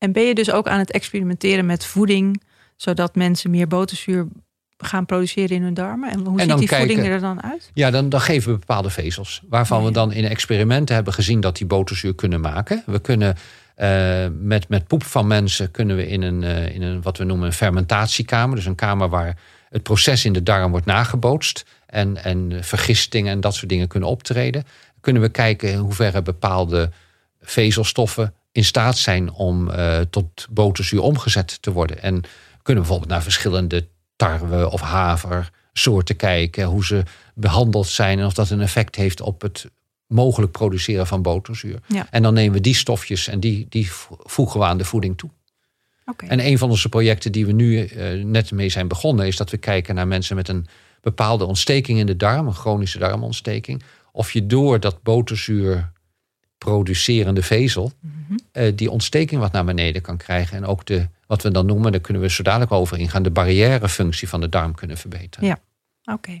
[0.00, 2.42] En ben je dus ook aan het experimenteren met voeding,
[2.76, 4.26] zodat mensen meer boterzuur
[4.78, 6.10] gaan produceren in hun darmen?
[6.10, 7.70] En hoe ziet die voeding er dan uit?
[7.74, 9.42] Ja, dan, dan geven we bepaalde vezels.
[9.48, 12.82] Waarvan we dan in experimenten hebben gezien dat die boterzuur kunnen maken.
[12.86, 13.36] We kunnen
[13.76, 17.24] uh, met, met poep van mensen kunnen we in een, uh, in een wat we
[17.24, 18.56] noemen een fermentatiekamer.
[18.56, 19.36] Dus een kamer waar
[19.68, 21.64] het proces in de darm wordt nagebootst.
[21.86, 24.64] En, en vergistingen en dat soort dingen kunnen optreden.
[25.00, 26.90] Kunnen we kijken in hoeverre bepaalde
[27.40, 32.02] vezelstoffen in staat zijn om uh, tot boterzuur omgezet te worden.
[32.02, 32.12] En
[32.62, 36.64] kunnen we bijvoorbeeld naar verschillende tarwe of haversoorten kijken.
[36.64, 37.02] Hoe ze
[37.34, 39.70] behandeld zijn en of dat een effect heeft op het
[40.06, 41.80] mogelijk produceren van boterzuur.
[42.10, 45.30] En dan nemen we die stofjes en die, die voegen we aan de voeding toe.
[46.04, 46.28] Okay.
[46.28, 49.50] En een van onze projecten die we nu uh, net mee zijn begonnen, is dat
[49.50, 50.66] we kijken naar mensen met een
[51.00, 53.82] bepaalde ontsteking in de darm, een chronische darmontsteking.
[54.12, 55.92] Of je door dat boterzuur
[56.64, 58.18] producerende vezel mm
[58.74, 60.56] die ontsteking wat naar beneden kan krijgen.
[60.56, 63.30] En ook de, wat we dan noemen, daar kunnen we zo dadelijk over ingaan, de
[63.30, 65.48] barrièrefunctie van de darm kunnen verbeteren.
[65.48, 65.58] Ja,
[66.14, 66.40] oké.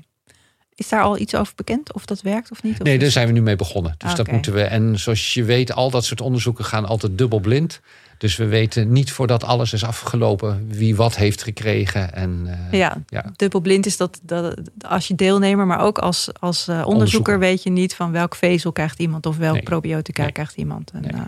[0.80, 2.72] Is daar al iets over bekend of dat werkt of niet?
[2.72, 3.94] Of nee, daar zijn we nu mee begonnen.
[3.98, 4.62] Dus dat moeten we.
[4.62, 7.80] En zoals je weet, al dat soort onderzoeken gaan altijd dubbel blind.
[8.18, 12.14] Dus we weten niet voordat alles is afgelopen wie wat heeft gekregen.
[12.14, 16.68] En, uh, ja, ja, dubbelblind is dat, dat als je deelnemer, maar ook als, als
[16.68, 20.90] uh, onderzoeker, weet je niet van welk vezel krijgt iemand of welk probiotica krijgt iemand.
[20.90, 21.20] En, uh,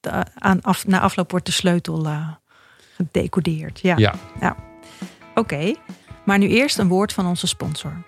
[0.00, 2.06] de, aan af, na afloop wordt de sleutel
[2.96, 3.80] gedecodeerd.
[3.80, 3.96] Ja.
[3.96, 4.14] ja.
[4.40, 4.56] ja.
[5.34, 5.74] Oké,
[6.24, 8.02] maar nu eerst een woord van onze sponsor.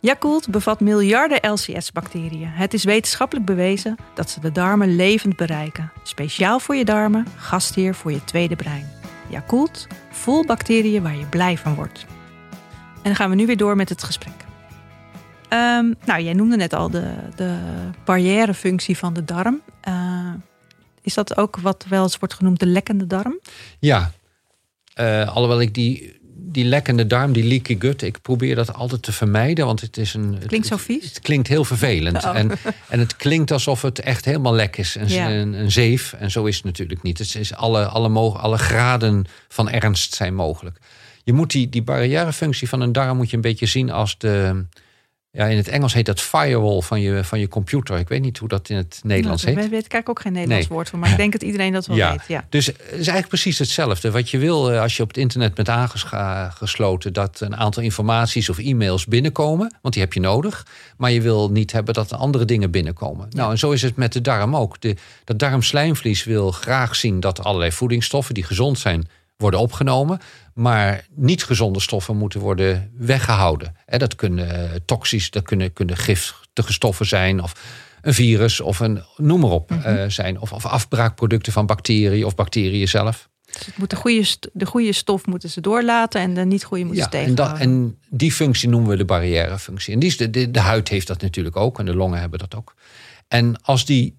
[0.00, 2.48] Yakult bevat miljarden LCS-bacteriën.
[2.48, 5.92] Het is wetenschappelijk bewezen dat ze de darmen levend bereiken.
[6.02, 8.90] Speciaal voor je darmen, gastheer voor je tweede brein.
[9.28, 12.06] Yakult, vol bacteriën waar je blij van wordt.
[12.94, 14.44] En dan gaan we nu weer door met het gesprek.
[15.52, 17.58] Um, nou, jij noemde net al de, de
[18.04, 19.62] barrièrefunctie van de darm.
[19.88, 20.32] Uh,
[21.02, 23.40] is dat ook wat wel eens wordt genoemd de lekkende darm?
[23.78, 24.10] Ja,
[25.00, 26.17] uh, alhoewel ik die
[26.52, 29.66] die lekkende darm, die leaky gut, ik probeer dat altijd te vermijden.
[29.66, 30.38] Want het is een.
[30.46, 31.04] Klinkt zo vies?
[31.04, 32.24] Het, klinkt heel vervelend.
[32.24, 32.36] Oh.
[32.36, 32.50] En,
[32.88, 34.94] en het klinkt alsof het echt helemaal lek is.
[34.94, 36.12] Een, een, een, zeef.
[36.12, 37.18] En zo is het natuurlijk niet.
[37.18, 38.08] Het is alle, alle,
[38.38, 40.78] alle graden van ernst zijn mogelijk.
[41.24, 44.64] Je moet die, die barrièrefunctie van een darm moet je een beetje zien als de
[45.30, 47.98] ja, in het Engels heet dat firewall van je, van je computer.
[47.98, 49.64] Ik weet niet hoe dat in het Nederlands nou, heet.
[49.64, 51.96] Ik weet kijk ook geen Nederlands woord voor, maar ik denk dat iedereen dat wel
[51.96, 52.22] weet.
[52.28, 52.46] Ja.
[52.48, 54.10] Dus het is eigenlijk precies hetzelfde.
[54.10, 58.48] Wat je wil eh, als je op het internet bent aangesloten, dat een aantal informaties
[58.48, 60.66] of e-mails binnenkomen, want die heb je nodig.
[60.96, 63.26] Maar je wil niet hebben dat andere dingen binnenkomen.
[63.30, 64.80] Nou, en zo is het met de darm ook.
[64.80, 70.18] De, dat darmslijmvlies wil graag zien dat allerlei voedingsstoffen die gezond zijn, worden opgenomen.
[70.54, 73.76] Maar niet gezonde stoffen moeten worden weggehouden.
[73.86, 77.42] Dat kunnen toxisch, dat kunnen, kunnen giftige stoffen zijn.
[77.42, 77.52] Of
[78.00, 79.80] een virus of een noem maar op mhm.
[79.80, 80.40] eh, zijn.
[80.40, 83.28] Of, of afbraakproducten van bacteriën of bacteriën zelf.
[83.52, 86.84] Dus het moet de, goede, de goede stof moeten ze doorlaten en de niet goede
[86.84, 87.92] moeten Ja, ze en, dat, tegenhouden.
[87.92, 89.94] en die functie noemen we de barrièrefunctie.
[89.94, 92.38] En die is de, de, de huid heeft dat natuurlijk ook en de longen hebben
[92.38, 92.74] dat ook.
[93.28, 94.18] En als die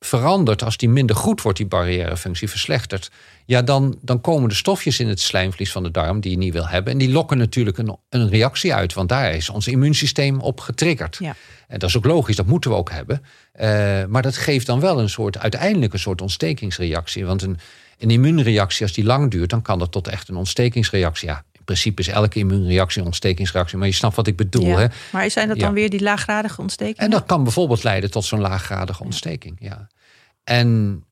[0.00, 3.10] verandert, als die minder goed wordt, die barrièrefunctie verslechtert,
[3.46, 6.52] ja, dan, dan komen de stofjes in het slijmvlies van de darm die je niet
[6.52, 6.92] wil hebben.
[6.92, 11.16] En die lokken natuurlijk een, een reactie uit, want daar is ons immuunsysteem op getriggerd.
[11.20, 11.36] Ja.
[11.68, 13.22] En dat is ook logisch, dat moeten we ook hebben.
[13.52, 17.26] Eh, maar dat geeft dan wel een soort, uiteindelijk een soort ontstekingsreactie.
[17.26, 17.58] Want een,
[17.98, 21.28] een immuunreactie, als die lang duurt, dan kan dat tot echt een ontstekingsreactie.
[21.28, 24.66] Ja, in principe is elke immuunreactie een ontstekingsreactie, maar je snapt wat ik bedoel.
[24.66, 24.78] Ja.
[24.78, 24.86] Hè?
[25.12, 25.74] Maar zijn dat dan Ja.
[25.74, 27.04] weer die laaggradige ontstekingen?
[27.04, 29.56] En dat kan bijvoorbeeld leiden tot zo'n laaggradige ontsteking.
[29.60, 29.86] Ja.
[30.44, 31.02] En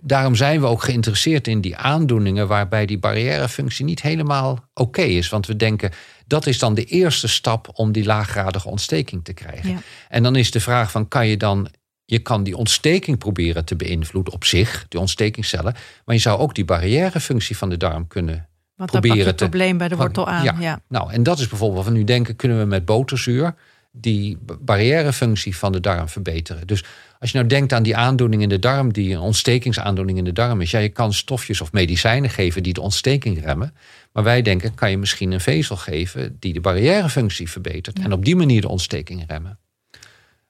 [0.00, 5.28] daarom zijn we ook geïnteresseerd in die aandoeningen waarbij die barrièrefunctie niet helemaal oké is.
[5.28, 5.90] Want we denken
[6.26, 9.70] dat is dan de eerste stap om die laaggradige ontsteking te krijgen.
[9.70, 9.78] Ja.
[10.08, 11.68] En dan is de vraag van kan je dan.
[12.04, 15.74] Je kan die ontsteking proberen te beïnvloeden op zich, die ontstekingscellen.
[16.04, 19.26] Maar je zou ook die barrièrefunctie van de darm kunnen Want dan pak je proberen
[19.26, 20.44] het probleem bij de wortel aan.
[20.44, 20.56] ja.
[20.60, 20.80] Ja.
[20.88, 23.54] Nou, en dat is bijvoorbeeld wat we nu denken: kunnen we met boterzuur
[23.90, 26.66] die barrièrefunctie van de darm verbeteren?
[26.66, 26.84] Dus
[27.18, 30.32] als je nou denkt aan die aandoening in de darm, die een ontstekingsaandoening in de
[30.32, 33.74] darm is, ja, je kan stofjes of medicijnen geven die de ontsteking remmen.
[34.12, 38.24] Maar wij denken, kan je misschien een vezel geven die de barrièrefunctie verbetert en op
[38.24, 39.58] die manier de ontsteking remmen.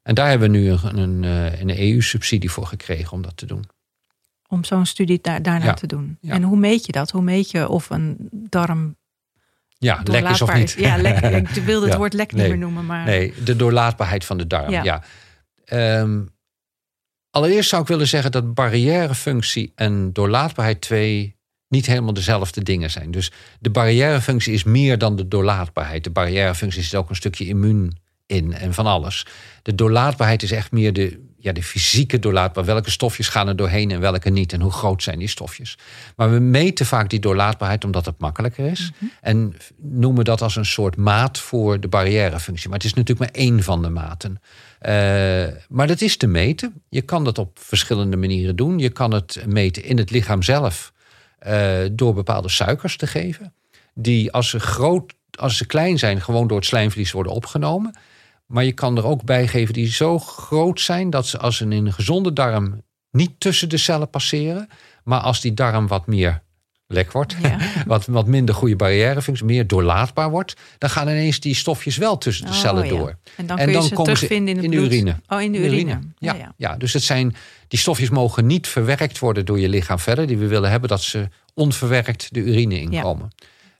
[0.02, 3.46] En daar hebben we nu een, een, eh, een EU-subsidie voor gekregen om dat te
[3.46, 3.64] doen.
[4.52, 5.74] Om zo'n studie daar, daarna Ja.
[5.74, 6.18] te doen.
[6.20, 6.34] Ja.
[6.34, 7.10] En hoe meet je dat?
[7.10, 8.96] Hoe meet je of een darm
[9.78, 10.74] Ja, lek is of niet.
[10.78, 11.18] Ja, lek.
[11.40, 11.98] Ik wilde het Ja.
[11.98, 12.40] woord lek Nee.
[12.40, 12.86] niet meer noemen.
[12.86, 14.70] Maar Nee, de doorlaatbaarheid van de darm.
[14.70, 14.82] Ja.
[14.82, 15.02] Ja.
[15.64, 16.20] Ehm,
[17.30, 21.36] allereerst zou ik willen zeggen dat barrièrefunctie en doorlaatbaarheid twee
[21.68, 23.10] niet helemaal dezelfde dingen zijn.
[23.10, 26.04] Dus de barrièrefunctie is meer dan de doorlaatbaarheid.
[26.04, 29.26] De barrièrefunctie zit ook een stukje immuun in en van alles.
[29.62, 32.74] De doorlaatbaarheid is echt meer de, ja, de fysieke doorlaatbaarheid.
[32.74, 34.52] Welke stofjes gaan er doorheen en welke niet?
[34.52, 35.78] En hoe groot zijn die stofjes?
[36.16, 38.90] Maar we meten vaak die doorlaatbaarheid omdat het makkelijker is.
[39.20, 42.68] En noemen dat als een soort maat voor de barrièrefunctie.
[42.68, 44.40] Maar het is natuurlijk maar één van de maten.
[44.78, 44.92] Eh,
[45.68, 46.82] maar dat is te meten.
[46.88, 48.78] Je kan dat op verschillende manieren doen.
[48.78, 50.92] Je kan het meten in het lichaam zelf
[51.38, 53.52] eh, door bepaalde suikers te geven.
[53.94, 57.94] Die als ze, groot, als ze klein zijn, gewoon door het slijmvlies worden opgenomen.
[58.52, 61.64] Maar je kan er ook bij geven die zo groot zijn dat ze als ze
[61.64, 64.68] in een gezonde darm niet tussen de cellen passeren.
[65.04, 66.42] Maar als die darm wat meer
[66.86, 67.58] lek wordt, Ja.
[67.86, 72.44] wat, wat minder goede barrièrefunctie, meer doorlaatbaar wordt, dan gaan ineens die stofjes wel tussen
[72.46, 72.90] de Oh, cellen ja.
[72.90, 73.16] door.
[73.36, 75.16] En dan kun je dan ze komen ze in het in de urine.
[75.28, 75.98] Oh, in de In de urine.
[76.18, 76.54] Ja, ja.
[76.56, 76.76] ja.
[76.76, 77.34] dus het zijn,
[77.68, 80.26] die stofjes mogen niet verwerkt worden door je lichaam verder.
[80.26, 83.30] Die we willen hebben dat ze onverwerkt de urine inkomen.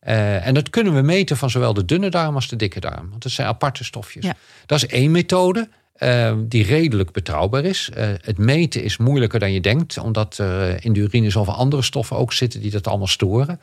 [0.02, 3.10] Eh, en dat kunnen we meten van zowel de dunne darm als de dikke darm.
[3.10, 4.24] Want het zijn aparte stofjes.
[4.24, 4.34] Ja.
[4.66, 7.90] Dat is één methode eh, die redelijk betrouwbaar is.
[7.94, 9.98] Eh, het meten is moeilijker dan je denkt.
[9.98, 13.60] Omdat er in de urine zoveel andere stoffen ook zitten die dat allemaal storen.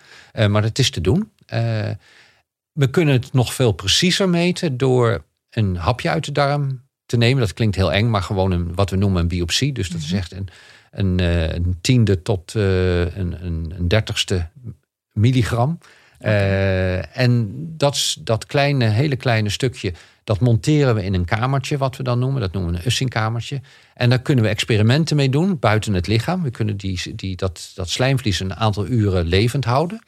[0.47, 1.31] Maar het is te doen.
[2.71, 7.39] We kunnen het nog veel preciezer meten door een hapje uit de darm te nemen.
[7.39, 9.73] Dat klinkt heel eng, maar gewoon een, wat we noemen een biopsie.
[9.73, 10.47] Dus dat is echt een,
[10.91, 11.19] een,
[11.55, 14.49] een tiende tot een, een, een dertigste
[15.13, 15.79] milligram.
[16.19, 21.97] Eh, en dat, dat kleine, hele kleine stukje, dat monteren we in een kamertje, wat
[21.97, 22.41] we dan noemen.
[22.41, 23.61] Dat noemen we een Ussing-kamertje.
[23.93, 26.43] En daar kunnen we experimenten mee doen, buiten het lichaam.
[26.43, 30.01] We kunnen die, die, dat, dat slijmvlies een aantal uren levend houden.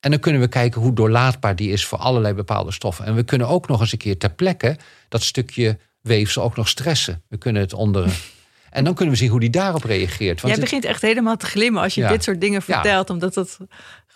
[0.00, 3.04] En dan kunnen we kijken hoe doorlaatbaar die is voor allerlei bepaalde stoffen.
[3.04, 4.76] En we kunnen ook nog eens een keer ter plekke
[5.08, 7.22] dat stukje weefsel ook nog stressen.
[7.28, 8.10] We kunnen het onder.
[8.70, 10.40] En dan kunnen we zien hoe die daarop reageert.
[10.40, 12.08] Want Jij begint echt helemaal te glimmen als je Ja.
[12.08, 12.74] dit soort dingen Ja.
[12.74, 13.10] vertelt.
[13.10, 13.58] Omdat dat.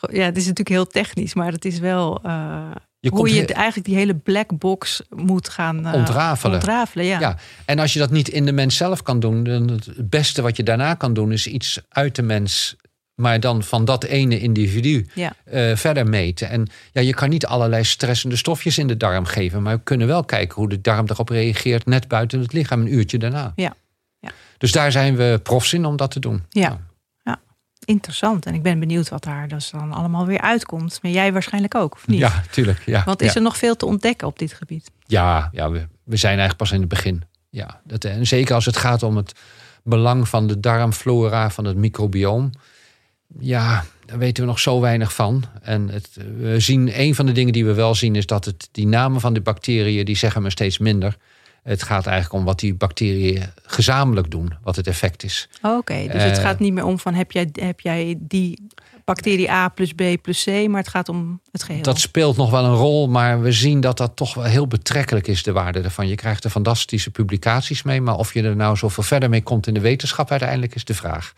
[0.01, 2.21] Ja, het is natuurlijk heel technisch, maar het is wel.
[2.23, 6.55] eh, Je hoe je het eigenlijk die hele black box moet gaan eh, Ontrafelen.
[6.55, 7.21] ontrafelen ja.
[7.21, 10.43] Ja, en als je dat niet in de mens zelf kan doen, dan het beste
[10.43, 12.77] wat je daarna kan doen is iets uit de mens,
[13.15, 15.33] maar dan van dat ene individu Ja.
[15.45, 16.49] eh, verder meten.
[16.49, 20.07] En ja, je kan niet allerlei stressende stofjes in de darm geven, maar we kunnen
[20.07, 23.53] wel kijken hoe de darm erop reageert net buiten het lichaam een uurtje daarna.
[23.57, 23.75] Ja.
[24.21, 24.31] Ja.
[24.59, 26.43] Dus daar zijn we profs in om dat te doen.
[26.49, 26.81] Ja.
[27.87, 28.47] Interessant.
[28.47, 30.99] En ik ben benieuwd wat daar dus dan allemaal weer uitkomt.
[31.03, 32.19] Maar jij waarschijnlijk ook, of niet?
[32.19, 32.83] Ja, tuurlijk.
[32.87, 33.35] Ja, Want is ja.
[33.35, 34.91] er nog veel te ontdekken op dit gebied?
[35.07, 37.23] Ja, ja we, we zijn eigenlijk pas in het begin.
[37.51, 39.33] Ja, dat, en zeker als het gaat om het
[39.83, 42.51] belang van de darmflora, van het microbioom.
[43.39, 45.45] Ja, daar weten we nog zo weinig van.
[45.63, 48.69] En het, we zien, een van de dingen die we wel zien is dat het,
[48.73, 51.17] die namen van de bacteriën, die zeggen maar steeds minder.
[51.67, 55.49] Het gaat eigenlijk om wat die bacteriën gezamenlijk doen, wat het effect is.
[55.63, 58.67] Oké, dus het Eh, gaat niet meer om van heb jij, heb jij die
[59.07, 61.83] bacterie A plus B plus C, maar het gaat om het geheel.
[61.83, 65.27] Dat speelt nog wel een rol, maar we zien dat dat toch wel heel betrekkelijk
[65.27, 66.09] is, de waarde ervan.
[66.09, 69.67] Je krijgt er fantastische publicaties mee, maar of je er nou zoveel verder mee komt
[69.67, 71.33] in de wetenschap uiteindelijk is de vraag.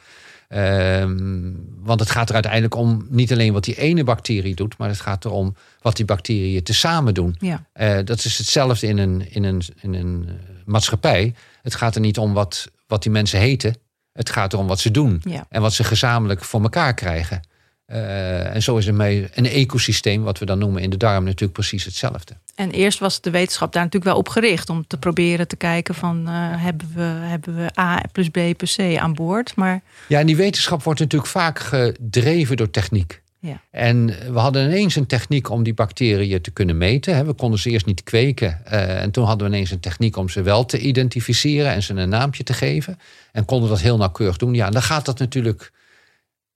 [0.49, 1.53] Ehm,
[1.83, 5.01] want het gaat er uiteindelijk om niet alleen wat die ene bacterie doet, maar het
[5.01, 7.37] gaat erom wat die bacteriën tezamen doen.
[7.39, 7.65] Ja.
[7.73, 11.35] Eh, dat is hetzelfde in een, in een, in een eh, maatschappij.
[11.63, 13.77] Het gaat er niet om wat, wat die mensen heten.
[14.13, 15.47] Het gaat erom wat ze doen Ja.
[15.49, 17.41] en wat ze gezamenlijk voor elkaar krijgen.
[17.89, 21.25] Eh, en zo is het met een ecosysteem, wat we dan noemen in de darm,
[21.25, 22.35] natuurlijk precies hetzelfde.
[22.55, 25.95] En eerst was de wetenschap daar natuurlijk wel op gericht om te proberen te kijken
[25.95, 29.57] van eh, hebben, we, hebben we A plus B plus C aan boord.
[29.57, 33.23] Maar Ja, en die wetenschap wordt natuurlijk vaak gedreven door techniek.
[33.41, 33.61] Ja.
[33.71, 37.27] En we hadden ineens een techniek om die bacteriën te kunnen meten.
[37.27, 38.61] We konden ze eerst niet kweken.
[38.65, 41.95] eh, en toen hadden we ineens een techniek om ze wel te identificeren en ze
[41.95, 42.99] een naampje te geven.
[43.33, 44.55] En konden dat heel nauwkeurig doen.
[44.55, 45.73] Ja, dan gaat dat natuurlijk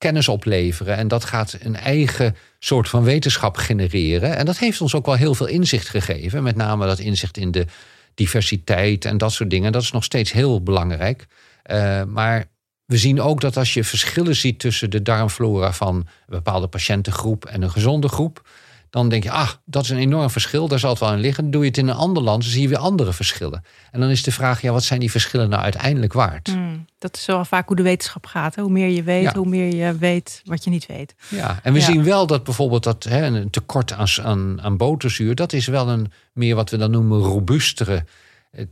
[0.02, 0.96] kennis opleveren.
[0.96, 4.36] En dat gaat een eigen soort van wetenschap genereren.
[4.36, 6.42] En dat heeft ons ook wel heel veel inzicht gegeven.
[6.42, 7.66] Met name dat inzicht in de
[8.14, 9.72] diversiteit en dat soort dingen.
[9.72, 11.26] Dat is nog steeds heel belangrijk.
[11.62, 12.44] Eh, maar
[12.86, 17.44] we zien ook dat als je verschillen ziet tussen de darmflora van een bepaalde patiëntengroep
[17.44, 18.48] en een gezonde groep,
[18.92, 21.42] dan denk je, ah, dat is een enorm verschil, daar zal het wel in liggen.
[21.42, 23.64] Dan doe je het in een ander land, dan zie je weer andere verschillen.
[23.90, 26.48] En dan is de vraag, ja, wat zijn die verschillen nou uiteindelijk waard?
[26.48, 28.54] hmm, dat is wel vaak hoe de wetenschap gaat.
[28.54, 28.62] Hè?
[28.62, 29.34] Hoe meer je weet, Ja.
[29.34, 31.14] hoe meer je weet wat je niet weet.
[31.28, 31.84] Ja, en we Ja.
[31.84, 35.88] zien wel dat bijvoorbeeld dat hè, een tekort aan, aan, aan boterzuur, dat is wel
[35.88, 38.04] een meer wat we dan noemen robuustere,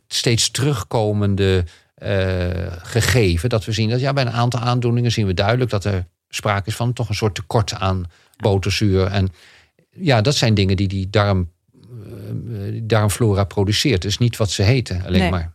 [0.08, 2.48] steeds terugkomende eh,
[2.82, 3.48] gegeven.
[3.48, 6.68] Dat we zien dat ja, bij een aantal aandoeningen zien we duidelijk dat er sprake
[6.68, 8.04] is van toch een soort tekort aan
[8.36, 9.06] boterzuur.
[9.06, 9.28] En
[9.90, 14.02] ja, dat zijn dingen die die darm, eh, die darmflora produceert.
[14.02, 15.30] Dus niet wat ze heten, alleen Nee.
[15.30, 15.50] maar.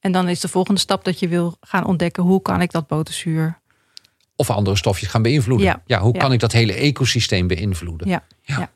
[0.00, 2.86] En dan is de volgende stap dat je wil gaan ontdekken hoe kan ik dat
[2.86, 3.58] boterzuur.
[4.36, 5.82] Of andere stofjes gaan beïnvloeden.
[5.86, 6.00] Ja.
[6.00, 6.18] hoe Ja.
[6.18, 8.08] kan ik dat hele ecosysteem beïnvloeden?
[8.08, 8.24] Ja.
[8.42, 8.70] Ja.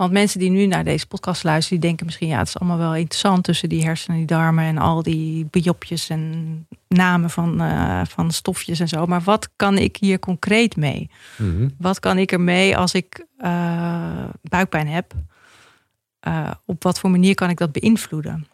[0.00, 2.78] Want mensen die nu naar deze podcast luisteren, die denken misschien ja, het is allemaal
[2.78, 7.60] wel interessant tussen die hersenen en die darmen en al die biopjes en namen van,
[7.60, 9.06] eh, van stofjes en zo.
[9.06, 11.10] Maar wat kan ik hier concreet mee?
[11.36, 11.68] Mhm.
[11.78, 15.12] Wat kan ik ermee als ik eh, buikpijn heb?
[16.20, 18.46] Eh, op wat voor manier kan ik dat beïnvloeden?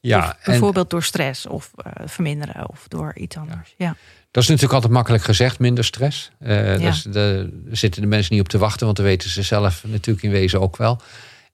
[0.00, 1.70] Ja, Of en- bijvoorbeeld door stress of
[2.04, 3.74] verminderen of door iets anders.
[3.76, 3.96] Ja.
[4.34, 6.30] Dat is natuurlijk altijd makkelijk gezegd, minder stress.
[6.38, 6.90] Eh Ja.
[6.90, 10.24] dus daar zitten de mensen niet op te wachten, want dat weten ze zelf natuurlijk
[10.24, 11.00] in wezen ook wel.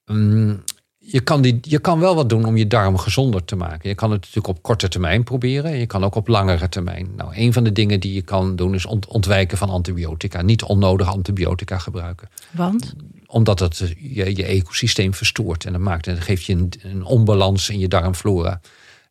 [0.06, 0.62] Mm,
[0.98, 3.88] je, kan die, je kan wel wat doen om je darm gezonder te maken.
[3.88, 5.78] Je kan het natuurlijk op korte termijn proberen.
[5.78, 7.08] Je kan ook op langere termijn.
[7.16, 10.42] Nou, een van de dingen die je kan doen is ont- ontwijken van antibiotica.
[10.42, 12.94] Niet onnodig antibiotica gebruiken Want?
[13.26, 15.64] omdat het eh, je, je ecosysteem verstoort.
[15.64, 18.60] En dat, maakt, en dat geeft je een, een onbalans in je darmflora.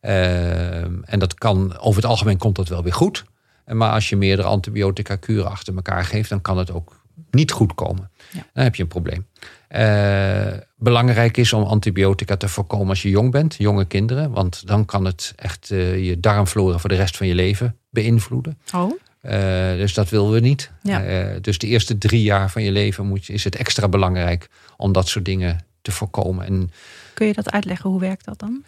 [0.02, 3.24] Ehm, en dat kan, over het algemeen komt dat wel weer goed.
[3.72, 7.02] Maar als je meerdere antibiotica kuren achter elkaar geeft, dan kan het ook
[7.32, 8.10] niet goed komen.
[8.32, 8.46] Ja.
[8.54, 9.26] Dan heb je een probleem.
[9.68, 14.32] Eh, belangrijk is om antibiotica te voorkomen als je jong bent, jonge kinderen.
[14.32, 18.58] Want dan kan het echt eh, je darmflora voor de rest van je leven beïnvloeden.
[18.76, 19.32] Oh, Eh,
[19.74, 20.72] dus dat willen we niet.
[20.84, 21.34] Ja.
[21.42, 24.92] Dus de eerste drie jaar van je leven moet, je- is het extra belangrijk om
[24.92, 26.46] dat soort dingen te voorkomen.
[26.46, 26.72] En
[27.14, 27.90] kun je dat uitleggen?
[27.90, 28.64] Hoe werkt dat dan?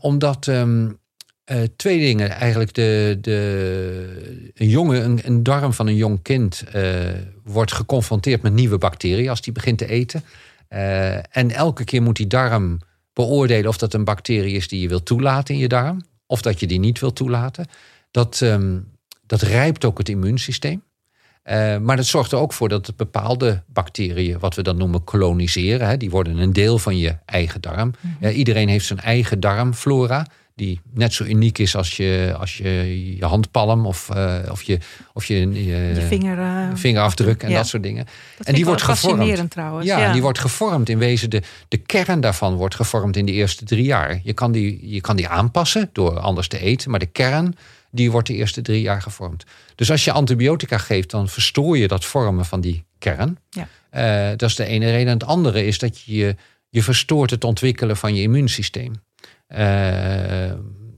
[0.00, 0.90] omdat ehm,
[1.44, 2.30] eh, twee dingen.
[2.30, 6.84] Eigenlijk de, de, een, een, een darm van een jong kind eh,
[7.44, 10.24] wordt geconfronteerd met nieuwe bacteriën als die begint te eten.
[10.68, 12.78] Eh, en elke keer moet die darm
[13.12, 16.04] beoordelen of dat een bacterie is die je wilt toelaten in je darm.
[16.26, 17.66] Of dat je die niet wilt toelaten.
[18.10, 18.78] Dat, ehm,
[19.26, 20.82] dat rijpt ook het immuunsysteem.
[21.80, 25.96] Maar dat zorgt er ook voor dat bepaalde bacteriën, wat we dan noemen koloniseren, hè,
[25.96, 27.94] die worden een deel van je eigen darm.
[28.20, 30.26] Eh, iedereen heeft zijn eigen darmflora,
[30.62, 34.78] die net zo uniek is als je, als je, je handpalm of, eh, of je,
[35.12, 35.48] of je,
[36.08, 37.56] vinger, eh, vingerafdruk en ja.
[37.56, 38.06] dat soort dingen.
[38.38, 39.50] Dat en die wordt gevormd.
[39.50, 39.86] trouwens.
[39.86, 41.30] Ja, die wordt gevormd in wezen.
[41.30, 44.20] De, de kern daarvan wordt gevormd in de eerste drie jaar.
[44.24, 47.56] Je kan, die, je kan die aanpassen door anders te eten, maar de kern
[47.90, 49.44] die wordt de eerste drie jaar gevormd.
[49.74, 53.38] Dus als je antibiotica geeft, dan verstoor je dat vormen van die kern.
[53.50, 53.68] Ja.
[53.90, 55.06] Eh, dat is de ene reden.
[55.06, 56.36] En het andere is dat je,
[56.68, 58.92] je verstoort het ontwikkelen van je immuunsysteem.
[59.52, 60.52] Eh,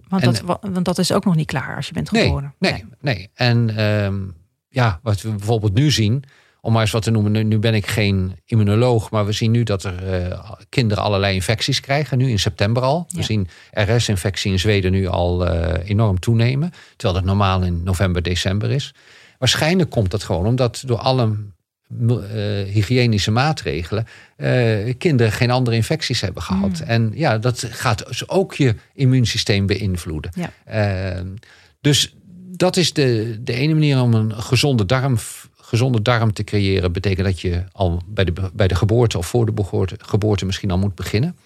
[0.08, 2.54] want, en- dat, want dat is ook nog niet klaar als je bent geboren.
[2.58, 3.30] nee, nee.
[3.34, 4.20] En ehm,
[4.68, 6.24] ja, wat we bijvoorbeeld nu zien,
[6.60, 9.50] om maar eens wat te noemen, nu, nu ben ik geen immunoloog, maar we zien
[9.50, 13.06] nu dat er eh, kinderen allerlei infecties krijgen, nu in september al.
[13.08, 18.22] We zien RS-infectie in Zweden nu al eh, enorm toenemen, terwijl dat normaal in november,
[18.22, 18.94] december is.
[19.38, 21.36] Waarschijnlijk komt dat gewoon omdat door alle
[22.72, 24.06] hygiënische maatregelen
[24.36, 26.80] eh, kinderen geen andere infecties hebben gehad.
[26.80, 26.86] Mm.
[26.86, 30.32] En ja, dat gaat dus ook je immuunsysteem beïnvloeden.
[30.34, 30.52] Ja.
[30.64, 31.28] Ehm,
[31.80, 32.14] dus
[32.56, 35.16] dat is de, de ene manier om een gezonde darm,
[35.56, 36.92] gezonde darm te creëren.
[36.92, 40.70] Betekent dat je al bij de, bij de geboorte of voor de geboorte, geboorte misschien
[40.70, 41.36] al moet beginnen.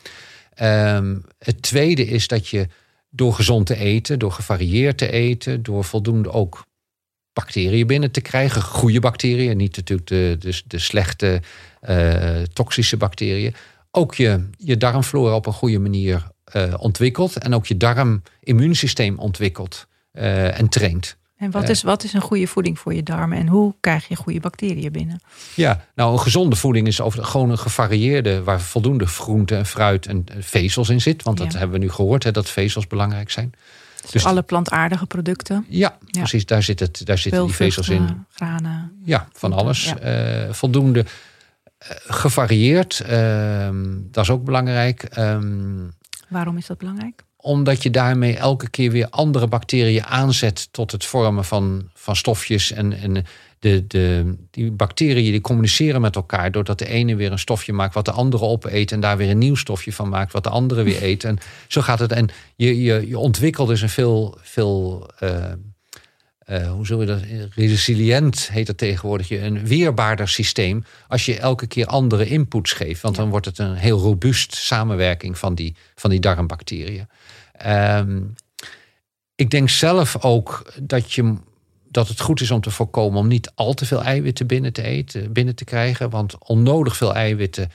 [0.55, 2.69] Ehm, het tweede is dat je
[3.11, 6.67] door gezond te eten, door gevarieerd te eten, door voldoende ook
[7.39, 8.63] bacteriën binnen te krijgen.
[8.63, 11.41] Goede bacteriën, niet natuurlijk de, de, de slechte
[11.89, 13.55] uh, toxische bacteriën.
[13.91, 16.27] Ook je, je darmflora op een goede manier
[16.57, 17.37] uh, ontwikkelt.
[17.37, 21.17] En ook je darmimmuunsysteem ontwikkelt uh, en traint.
[21.37, 24.17] En wat is, wat is een goede voeding voor je darmen en hoe krijg je
[24.17, 25.21] goede bacteriën binnen?
[25.55, 30.07] Ja, nou een gezonde voeding is over, gewoon een gevarieerde, waar voldoende groente en fruit
[30.07, 31.23] en vezels in zit.
[31.23, 33.53] Want dat hebben we nu gehoord, hè, dat vezels belangrijk zijn.
[34.13, 35.67] Dus, dus alle plantaardige producten.
[35.69, 36.47] Ja, precies.
[36.47, 38.27] Daar, zit het, daar zitten die vezels in.
[38.31, 38.93] Granen.
[39.05, 39.93] Ja, van alles.
[40.05, 43.03] Uh, voldoende uh, gevarieerd.
[43.11, 43.69] Uh,
[44.11, 45.19] dat is ook belangrijk.
[45.19, 45.93] Um,
[46.29, 47.23] Waarom is dat belangrijk?
[47.37, 52.73] Omdat je daarmee elke keer weer andere bacteriën aanzet tot het vormen van, van stofjes.
[52.73, 53.25] En, en
[53.59, 57.95] de, de, die bacteriën die communiceren met elkaar doordat de ene weer een stofje maakt
[57.95, 58.93] wat de andere opeet.
[58.93, 61.25] En daar weer een nieuw stofje van maakt wat de andere weer eet.
[61.25, 61.39] En
[61.69, 62.13] zo gaat het.
[62.13, 65.53] En je, je, je ontwikkelt dus een veel, veel uh,
[66.51, 67.53] uh, hoe zullen we dat?
[67.55, 69.31] Resilient heet dat tegenwoordig.
[69.31, 70.85] Een weerbaarder systeem.
[71.09, 73.01] Als je elke keer andere inputs geeft.
[73.01, 77.09] Want dan wordt het een heel robuust samenwerking van die, van die darmbacteriën.
[77.67, 78.35] Um,
[79.35, 81.35] ik denk zelf ook dat, je,
[81.91, 84.83] dat het goed is om te voorkomen om niet al te veel eiwitten binnen te
[84.83, 86.11] eten, binnen te krijgen.
[86.11, 87.71] Want onnodig veel eiwitten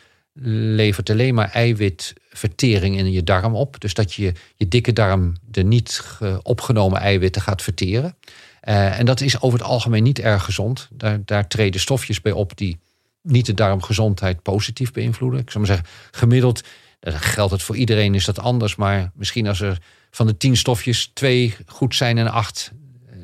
[0.75, 3.79] levert alleen maar eiwitvertering in je darm op.
[3.79, 6.03] Dus dat je je dikke darm de niet
[6.43, 8.15] opgenomen eiwitten gaat verteren.
[8.63, 10.87] Uh, en dat is over het algemeen niet erg gezond.
[10.91, 12.79] Daar, daar treden stofjes bij op die
[13.21, 15.39] niet de darmgezondheid positief beïnvloeden.
[15.39, 16.63] Ik zou maar zeggen, gemiddeld
[16.99, 18.75] dat geldt het voor iedereen, is dat anders.
[18.75, 19.77] Maar misschien als er
[20.11, 22.77] van de tien stofjes twee goed zijn en acht eh,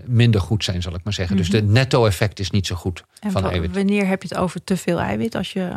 [0.09, 1.37] minder goed zijn, zal ik maar zeggen.
[1.37, 1.71] Dus de mhm.
[1.71, 3.75] netto-effect is niet zo goed en van eiwit.
[3.75, 5.35] Wanneer heb je het over te veel eiwit?
[5.35, 5.71] Als je...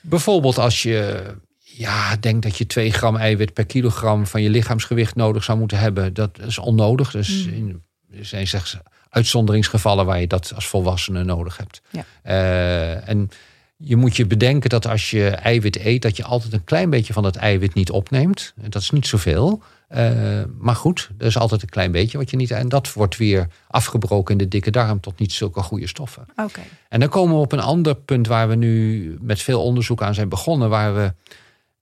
[0.00, 1.24] Bijvoorbeeld als je
[1.58, 5.78] ja, denkt dat je 2 gram eiwit per kilogram van je lichaamsgewicht nodig zou moeten
[5.78, 6.14] hebben.
[6.14, 7.10] Dat is onnodig.
[7.10, 7.52] Dus mm.
[7.52, 7.82] in,
[8.18, 8.76] er zijn slechts
[9.08, 11.80] uitzonderingsgevallen waar je dat als volwassene nodig hebt.
[11.90, 12.04] Ja.
[12.24, 13.30] Uh, en
[13.76, 17.12] je moet je bedenken dat als je eiwit eet, dat je altijd een klein beetje
[17.12, 18.52] van dat eiwit niet opneemt.
[18.56, 19.62] Dat is niet zoveel.
[19.96, 22.50] Uh, maar goed, er is altijd een klein beetje wat je niet.
[22.50, 26.26] En dat wordt weer afgebroken in de dikke darm tot niet zulke goede stoffen.
[26.36, 26.60] Oké.
[26.88, 30.14] En dan komen we op een ander punt waar we nu met veel onderzoek aan
[30.14, 30.68] zijn begonnen.
[30.68, 31.14] Waar we,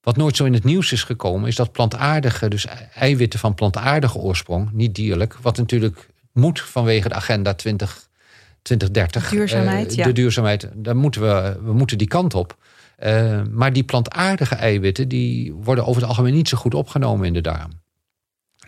[0.01, 4.19] wat nooit zo in het nieuws is gekomen, is dat plantaardige, dus eiwitten van plantaardige
[4.19, 8.09] oorsprong, niet dierlijk, wat natuurlijk moet vanwege de agenda 20
[8.63, 9.31] 2030.
[9.31, 12.57] Duurzaamheid, uh, De duurzaamheid, daar moeten we, we moeten die kant op.
[13.05, 17.33] Uh, maar die plantaardige eiwitten die worden over het algemeen niet zo goed opgenomen in
[17.33, 17.71] de darm.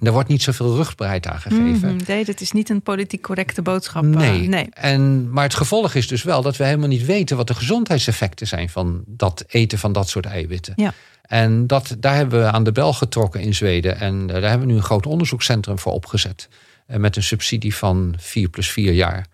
[0.01, 1.91] Er wordt niet zoveel rugbaarheid aan gegeven.
[1.91, 4.03] Mm, nee, dat is niet een politiek correcte boodschap.
[4.03, 4.43] Nee.
[4.43, 4.69] Uh, nee.
[4.73, 8.47] En, maar het gevolg is dus wel dat we helemaal niet weten wat de gezondheidseffecten
[8.47, 10.73] zijn van dat eten van dat soort eiwitten.
[10.77, 10.93] Ja.
[11.23, 14.01] En dat, daar hebben we aan de bel getrokken in Zweden.
[14.01, 16.49] En daar hebben we nu een groot onderzoekscentrum voor opgezet.
[16.87, 19.27] Met een subsidie van 4 plus 4 jaar.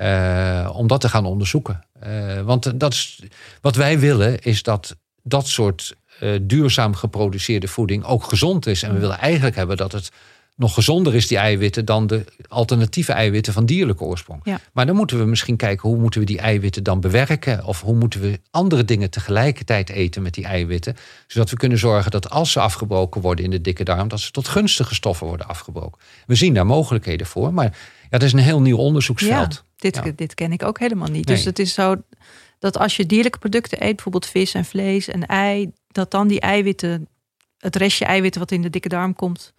[0.00, 1.84] Uh, om dat te gaan onderzoeken.
[2.06, 3.22] Uh, want dat is,
[3.60, 8.82] wat wij willen is dat dat soort uh, duurzaam geproduceerde voeding ook gezond is.
[8.82, 10.10] En we willen eigenlijk hebben dat het
[10.60, 14.40] nog gezonder is, die eiwitten, dan de alternatieve eiwitten van dierlijke oorsprong.
[14.44, 14.60] Ja.
[14.72, 17.64] Maar dan moeten we misschien kijken hoe moeten we die eiwitten dan bewerken.
[17.64, 20.96] Of hoe moeten we andere dingen tegelijkertijd eten met die eiwitten.
[21.26, 24.30] Zodat we kunnen zorgen dat als ze afgebroken worden in de dikke darm, dat ze
[24.30, 26.00] tot gunstige stoffen worden afgebroken.
[26.26, 27.54] We zien daar mogelijkheden voor.
[27.54, 29.64] Maar ja, het is een heel nieuw onderzoeksveld.
[29.76, 31.26] Ja, dit, dit ken ik ook helemaal niet.
[31.26, 31.96] Dus het is zo
[32.58, 36.40] dat als je dierlijke producten eet, bijvoorbeeld vis en vlees en ei, dat dan die
[36.40, 37.08] eiwitten,
[37.58, 39.52] het restje eiwitten wat in de dikke darm komt,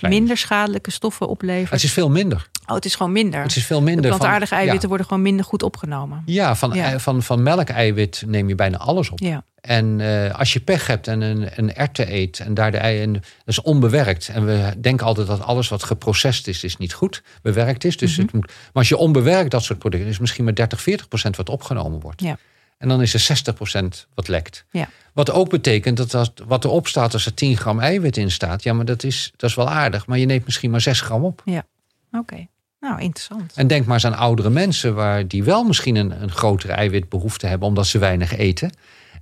[0.00, 1.70] minder schadelijke stoffen oplevert.
[1.70, 2.48] Het is veel minder.
[2.66, 3.42] Oh, het is gewoon minder.
[3.42, 4.02] Het is veel minder.
[4.02, 6.22] De plantaardige eiwitten worden gewoon minder goed opgenomen.
[6.26, 6.98] Ja, van, ja.
[6.98, 9.18] van, van melkeiwit neem je bijna alles op.
[9.18, 9.44] Ja.
[9.60, 13.12] En uh, als je pech hebt en een, een erwten eet en daar de eieren,
[13.12, 14.28] dat is onbewerkt.
[14.28, 17.96] En we denken altijd dat alles wat geprocessed is, is niet goed bewerkt is.
[17.96, 18.24] Dus mm -hmm.
[18.24, 21.36] het moet, maar als je onbewerkt dat soort producten, is misschien maar 30, 40 procent
[21.36, 22.20] wat opgenomen wordt.
[22.20, 22.38] Ja.
[22.78, 24.64] En dan is er 60 procent wat lekt.
[24.70, 24.88] Ja.
[25.12, 28.72] Wat ook betekent dat wat erop staat als er 10 gram eiwit in staat, ja,
[28.72, 30.06] maar dat is, dat is wel aardig.
[30.06, 31.42] Maar je neemt misschien maar 6 gram op.
[31.44, 31.66] Ja,
[32.06, 32.18] oké.
[32.18, 32.48] Okay.
[32.80, 33.52] Nou, interessant.
[33.54, 37.46] En denk maar eens aan oudere mensen waar die wel misschien een, een grotere eiwitbehoefte
[37.46, 38.70] hebben omdat ze weinig eten.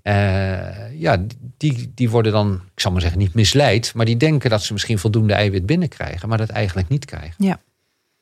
[0.02, 1.24] Uh, ja,
[1.56, 3.94] die, die worden dan, ik zal maar zeggen, niet misleid.
[3.94, 7.44] Maar die denken dat ze misschien voldoende eiwit binnenkrijgen, maar dat eigenlijk niet krijgen.
[7.44, 7.60] Ja.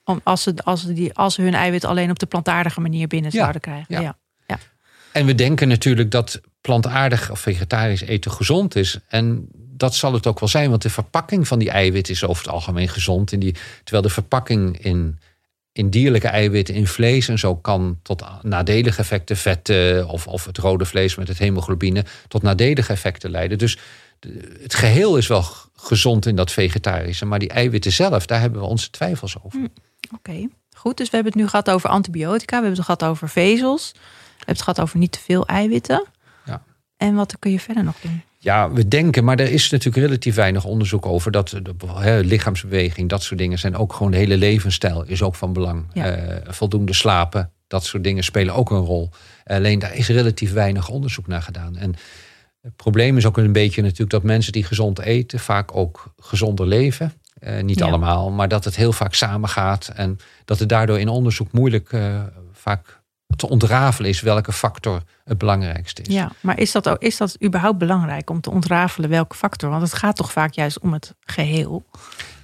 [0.04, 3.30] Om, als, ze, als, die, als ze hun eiwit alleen op de plantaardige manier binnen
[3.32, 3.38] ja.
[3.38, 3.86] zouden krijgen.
[3.88, 4.00] Ja.
[4.00, 4.16] ja.
[5.12, 8.98] En we denken natuurlijk dat plantaardig of vegetarisch eten gezond is.
[9.08, 12.44] En dat zal het ook wel zijn, want de verpakking van die eiwit is over
[12.44, 13.40] het algemeen gezond.
[13.40, 13.54] Die,
[13.84, 15.18] terwijl de verpakking in
[15.72, 20.58] in dierlijke eiwitten, in vlees en zo kan tot nadelige effecten, vetten of, of het
[20.58, 23.58] rode vlees met het hemoglobine, tot nadelige effecten leiden.
[23.58, 23.78] Dus
[24.62, 25.44] het geheel is wel
[25.74, 29.58] gezond in dat vegetarische, maar die eiwitten zelf, daar hebben we onze twijfels over.
[29.58, 29.66] Hm.
[30.14, 30.96] Oké, goed.
[30.96, 32.56] Dus we hebben het nu gehad over antibiotica.
[32.56, 33.92] We hebben het gehad over vezels.
[34.44, 36.06] Hebben het gehad over niet te veel eiwitten.
[36.44, 36.62] Ja.
[36.96, 38.22] En wat kun je verder nog doen?
[38.38, 43.22] Ja, we denken, maar er is natuurlijk relatief weinig onderzoek over dat de, lichaamsbeweging, dat
[43.22, 45.84] soort dingen zijn ook gewoon de hele levensstijl is ook van belang.
[45.92, 46.06] Ja.
[46.10, 49.10] Eh, voldoende slapen, dat soort dingen spelen ook een rol.
[49.44, 51.76] Alleen daar is relatief weinig onderzoek naar gedaan.
[51.76, 51.94] En
[52.60, 56.66] het probleem is ook een beetje natuurlijk dat mensen die gezond eten vaak ook gezonder
[56.66, 57.12] leven.
[57.38, 57.86] Eh, niet Ja.
[57.86, 62.22] allemaal, maar dat het heel vaak samengaat en dat het daardoor in onderzoek moeilijk eh,
[62.52, 63.00] vaak
[63.36, 66.14] te ontrafelen is welke factor het belangrijkste is.
[66.14, 69.70] Ja, maar is dat, ook, is dat überhaupt belangrijk om te ontrafelen welke factor?
[69.70, 71.84] Want het gaat toch vaak juist om het geheel.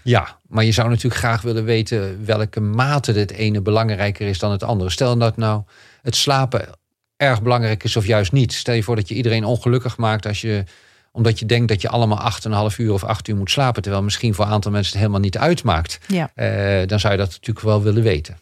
[0.03, 4.51] Ja, maar je zou natuurlijk graag willen weten welke mate het ene belangrijker is dan
[4.51, 4.91] het andere.
[4.91, 5.63] Stel dat nou
[6.03, 6.69] het slapen
[7.17, 8.53] erg belangrijk is of juist niet.
[8.53, 10.65] Stel je voor dat je iedereen ongelukkig maakt als je,
[11.13, 12.33] omdat je denkt dat je allemaal
[12.71, 13.83] 8,5 uur of 8 uur moet slapen.
[13.83, 15.99] Terwijl misschien voor een aantal mensen het helemaal niet uitmaakt.
[16.07, 18.39] Ja, Eh, dan zou je dat natuurlijk wel willen weten.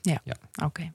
[0.65, 0.93] oké.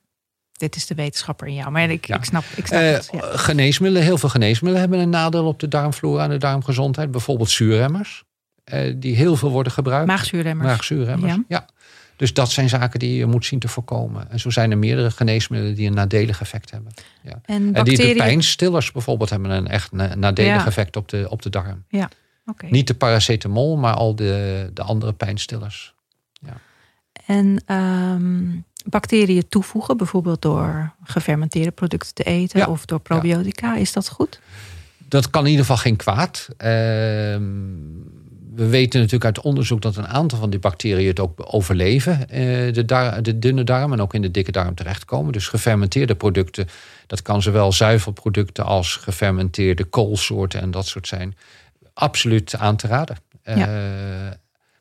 [0.62, 1.72] Dit is de wetenschapper in jou.
[1.72, 2.16] Maar ik, Ja.
[2.16, 3.10] ik snap, ik snap Eh, het.
[3.12, 3.20] Ja.
[3.38, 7.12] Geneesmiddelen, heel veel geneesmiddelen hebben een nadeel op de darmflora en de darmgezondheid.
[7.12, 8.24] Bijvoorbeeld zuurremmers,
[8.64, 10.08] eh, die heel veel worden gebruikt.
[10.08, 10.68] Maagzuurremmers.
[10.68, 11.44] Maagzuurremmers, Ja.
[11.48, 11.66] ja.
[12.16, 14.32] Dus dat zijn zaken die je moet zien te voorkomen.
[14.32, 16.92] En zo zijn er meerdere geneesmiddelen die een nadelig effect hebben.
[17.46, 20.66] En En die de pijnstillers bijvoorbeeld hebben een echt na- nadelig Ja.
[20.66, 21.86] effect op de, op de darm.
[22.46, 22.66] Oké.
[22.70, 25.94] Niet de paracetamol, maar al de, de andere pijnstillers.
[27.26, 28.50] En ehm,
[28.86, 32.66] bacteriën toevoegen, bijvoorbeeld door gefermenteerde producten te eten Ja.
[32.68, 33.76] of door probiotica.
[33.76, 34.40] Is dat goed?
[35.08, 36.48] Dat kan in ieder geval geen kwaad.
[36.58, 37.42] Ehm,
[38.56, 42.30] we weten natuurlijk uit onderzoek dat een aantal van die bacteriën het ook overleven.
[42.30, 45.34] eh, de, de dunne darm en ook in de dikke darm terechtkomen.
[45.34, 46.68] Dus gefermenteerde producten,
[47.08, 51.36] dat kan zowel zuivelproducten als gefermenteerde koolsoorten en dat soort zijn.
[51.94, 53.18] Absoluut aan te raden.
[53.44, 53.56] Ja.
[53.56, 54.32] Eh,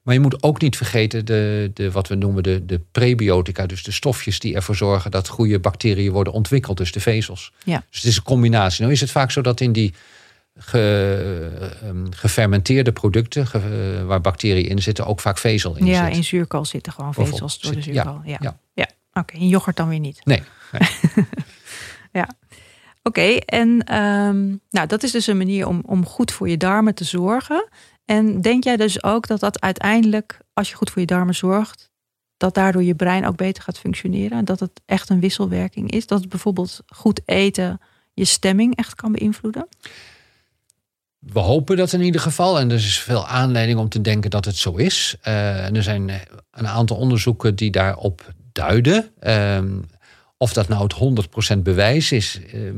[0.03, 3.67] maar je moet ook niet vergeten de, de, wat we noemen de, de prebiotica.
[3.67, 6.77] Dus de stofjes die ervoor zorgen dat goede bacteriën worden ontwikkeld.
[6.77, 7.53] Dus de vezels.
[7.65, 7.85] Ja.
[7.91, 8.81] Dus het is een combinatie.
[8.81, 9.95] Nou is het vaak zo dat in die
[10.57, 13.47] ge- ehm, gefermenteerde producten...
[13.47, 16.17] ge- eh, waar bacteriën in zitten, ook vaak vezel in ja, zit.
[16.17, 18.21] in zuurkool zitten gewoon vezels door de ja, zuurkool.
[18.25, 18.59] Ja, ja.
[18.75, 18.89] ja.
[19.13, 20.21] Oké, in yoghurt dan weer niet.
[20.25, 20.43] Nee,
[23.03, 26.95] Oké, en ehm, nou, dat is dus een manier om, om goed voor je darmen
[26.95, 27.69] te zorgen.
[28.11, 31.91] En denk jij dus ook dat dat uiteindelijk, als je goed voor je darmen zorgt,
[32.37, 34.39] dat daardoor je brein ook beter gaat functioneren?
[34.39, 36.07] En dat het echt een wisselwerking is?
[36.07, 37.81] Dat bijvoorbeeld goed eten
[38.15, 39.69] je stemming echt kan beïnvloeden?
[41.19, 42.59] We hopen dat in ieder geval.
[42.59, 45.17] En er is veel aanleiding om te denken dat het zo is.
[45.21, 46.11] Eh, en er zijn
[46.51, 49.11] een aantal onderzoeken die daarop duiden.
[49.21, 49.79] Ehm,
[50.37, 52.77] of dat nou het 100% bewijs is, ehm,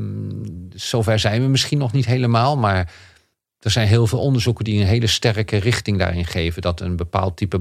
[0.69, 2.57] zover zijn we misschien nog niet helemaal.
[2.57, 2.91] Maar
[3.63, 6.61] er zijn heel veel onderzoeken die een hele sterke richting daarin geven.
[6.61, 7.59] Dat een bepaald type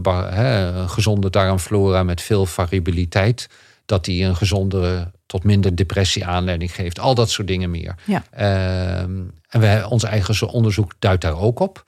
[0.87, 3.49] gezonde darmflora met veel variabiliteit...
[3.87, 6.99] dat die een gezondere tot minder depressie aanleiding geeft.
[6.99, 7.95] Al dat soort dingen meer.
[8.05, 8.25] Ja.
[8.31, 11.85] Ehm, en wij, ons eigen onderzoek duidt daar ook op.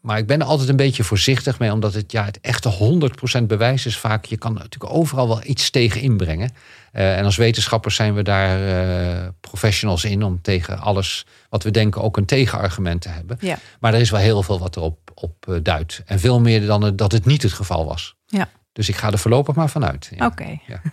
[0.00, 2.98] Maar ik ben er altijd een beetje voorzichtig mee, omdat het ja, het echte
[3.40, 4.24] 100% bewijs is vaak.
[4.24, 6.50] Je kan natuurlijk overal wel iets tegen inbrengen.
[6.92, 11.70] Eh, en als wetenschappers zijn we daar eh, professionals in om tegen alles wat we
[11.70, 13.36] denken ook een tegenargument te hebben.
[13.40, 13.58] Ja.
[13.80, 16.02] Maar er is wel heel veel wat erop op eh, duidt.
[16.06, 18.16] En veel meer dan dat het niet het geval was.
[18.26, 18.48] Ja.
[18.72, 20.10] Dus ik ga er voorlopig maar vanuit.
[20.16, 20.26] Ja.
[20.26, 20.58] Oké.
[20.66, 20.80] Ja.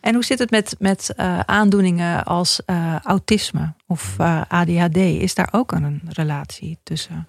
[0.00, 1.14] En hoe zit het met, met
[1.46, 2.60] aandoeningen als
[3.02, 4.16] autisme of
[4.48, 4.96] ADHD?
[4.96, 7.28] Is daar ook een relatie tussen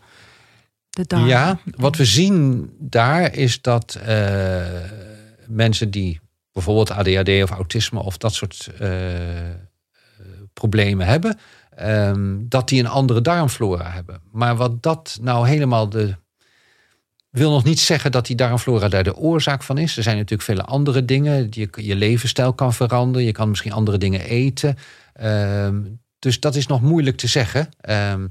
[1.28, 4.62] Ja, wat we zien daar is dat eh,
[5.48, 6.20] mensen die
[6.52, 8.90] bijvoorbeeld ADHD of autisme of dat soort eh,
[10.54, 11.40] problemen hebben,
[11.76, 14.22] ehm, dat die een andere darmflora hebben.
[14.32, 16.16] Maar wat dat nou helemaal de.
[17.30, 19.98] wil nog niet zeggen dat die darmflora daar de oorzaak van is.
[19.98, 21.48] Er zijn natuurlijk vele andere dingen.
[21.50, 23.26] Je, je levensstijl kan veranderen.
[23.28, 24.78] Je kan misschien andere dingen eten.
[25.14, 25.82] Ehm,
[26.20, 27.70] dus dat is nog moeilijk te zeggen.
[27.82, 28.28] Ehm,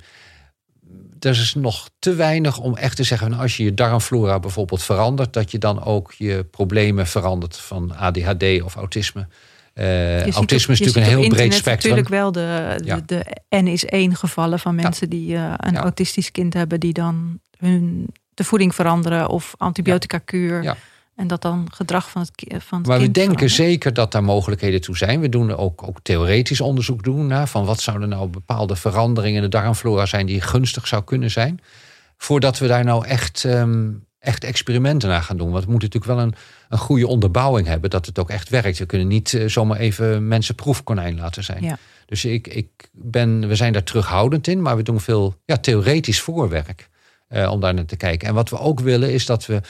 [1.25, 4.83] er is nog te weinig om echt te zeggen, nou, als je je darmflora bijvoorbeeld
[4.83, 9.27] verandert, dat je dan ook je problemen verandert van ADHD of autisme.
[9.75, 11.95] Eh, autisme op- is natuurlijk een heel breed spectrum.
[11.97, 13.01] natuurlijk wel de, de, Ja.
[13.07, 13.25] de
[13.57, 15.81] N is één gevallen van mensen die eh, een Ja.
[15.83, 20.77] autistisch kind hebben, die dan hun de voeding veranderen of antibiotica kuur.
[21.17, 23.53] En dat dan gedrag van het, ki- van het Maar we kind denken verandert.
[23.71, 25.21] zeker dat daar mogelijkheden toe zijn.
[25.21, 29.51] We doen ook, ook theoretisch onderzoek doen naar van wat zouden nou bepaalde veranderingen in
[29.51, 31.61] de darmflora zijn die gunstig zou kunnen zijn.
[32.17, 35.51] Voordat we daar nou echt, ehm, echt experimenten naar gaan doen.
[35.51, 36.35] Want we moeten natuurlijk wel een,
[36.69, 38.79] een goede onderbouwing hebben dat het ook echt werkt.
[38.79, 41.63] We kunnen niet eh, zomaar even mensen proefkonijn laten zijn.
[41.63, 41.79] Ja.
[42.07, 46.21] Dus ik, ik ben, we zijn daar terughoudend in, maar we doen veel ja, theoretisch
[46.21, 46.89] voorwerk
[47.29, 48.29] eh, om daar naar te kijken.
[48.29, 49.61] En wat we ook willen is dat we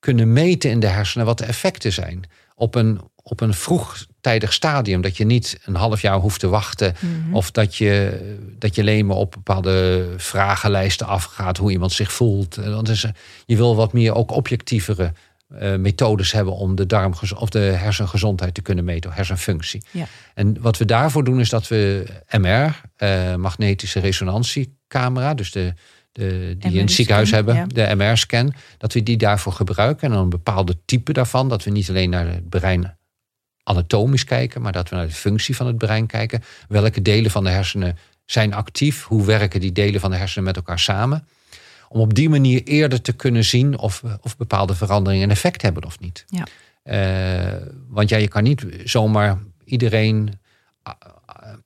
[0.00, 2.24] kunnen meten in de hersenen wat de effecten zijn.
[2.54, 5.00] op een, op een vroegtijdig stadium.
[5.00, 6.94] Dat je niet een half jaar hoeft te wachten.
[7.00, 7.34] Mhm.
[7.34, 8.20] Of dat je,
[8.58, 11.56] dat je alleen maar op bepaalde vragenlijsten afgaat.
[11.56, 12.56] Hoe iemand zich voelt.
[12.56, 13.06] Eh, Want is,
[13.46, 15.12] je wil wat meer ook objectievere
[15.58, 19.82] eh, methodes hebben om de darm of de hersengezondheid te kunnen meten, hersenfunctie.
[19.90, 20.06] Ja.
[20.34, 25.74] En wat we daarvoor doen is dat we MR, eh, magnetische resonantiecamera, dus de,
[26.12, 27.66] de, die in het ziekenhuis hebben, ja.
[27.66, 30.08] de MR-scan, dat we die daarvoor gebruiken.
[30.08, 32.98] En dan een bepaalde type daarvan, dat we niet alleen naar het brein
[33.62, 36.42] anatomisch kijken, maar dat we naar de functie van het brein kijken.
[36.68, 39.04] Welke delen van de hersenen zijn actief?
[39.04, 41.26] Hoe werken die delen van de hersenen met elkaar samen?
[41.88, 45.84] Om op die manier eerder te kunnen zien of, of bepaalde veranderingen een effect hebben
[45.84, 46.24] of niet.
[46.28, 46.46] Ja.
[46.82, 50.40] Eh, want ja, je kan niet zomaar iedereen
[50.82, 50.94] een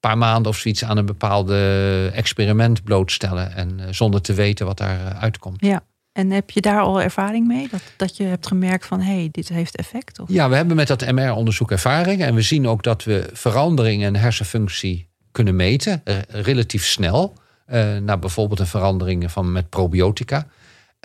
[0.08, 3.54] paar maanden of zoiets aan een bepaalde experiment blootstellen.
[3.54, 5.64] En eh, zonder te weten wat daar uitkomt.
[5.64, 5.82] Ja.
[6.12, 7.68] En heb je daar al ervaring mee?
[7.70, 10.18] Dat, dat je hebt gemerkt van, hé, hey, dit heeft effect?
[10.20, 10.28] Of?
[10.28, 12.22] Ja, we hebben met dat MR-onderzoek ervaring.
[12.22, 16.00] En we zien ook dat we veranderingen in hersenfunctie kunnen meten.
[16.04, 17.34] eh, relatief snel.
[17.66, 20.46] eh, naar bijvoorbeeld een verandering van, met probiotica.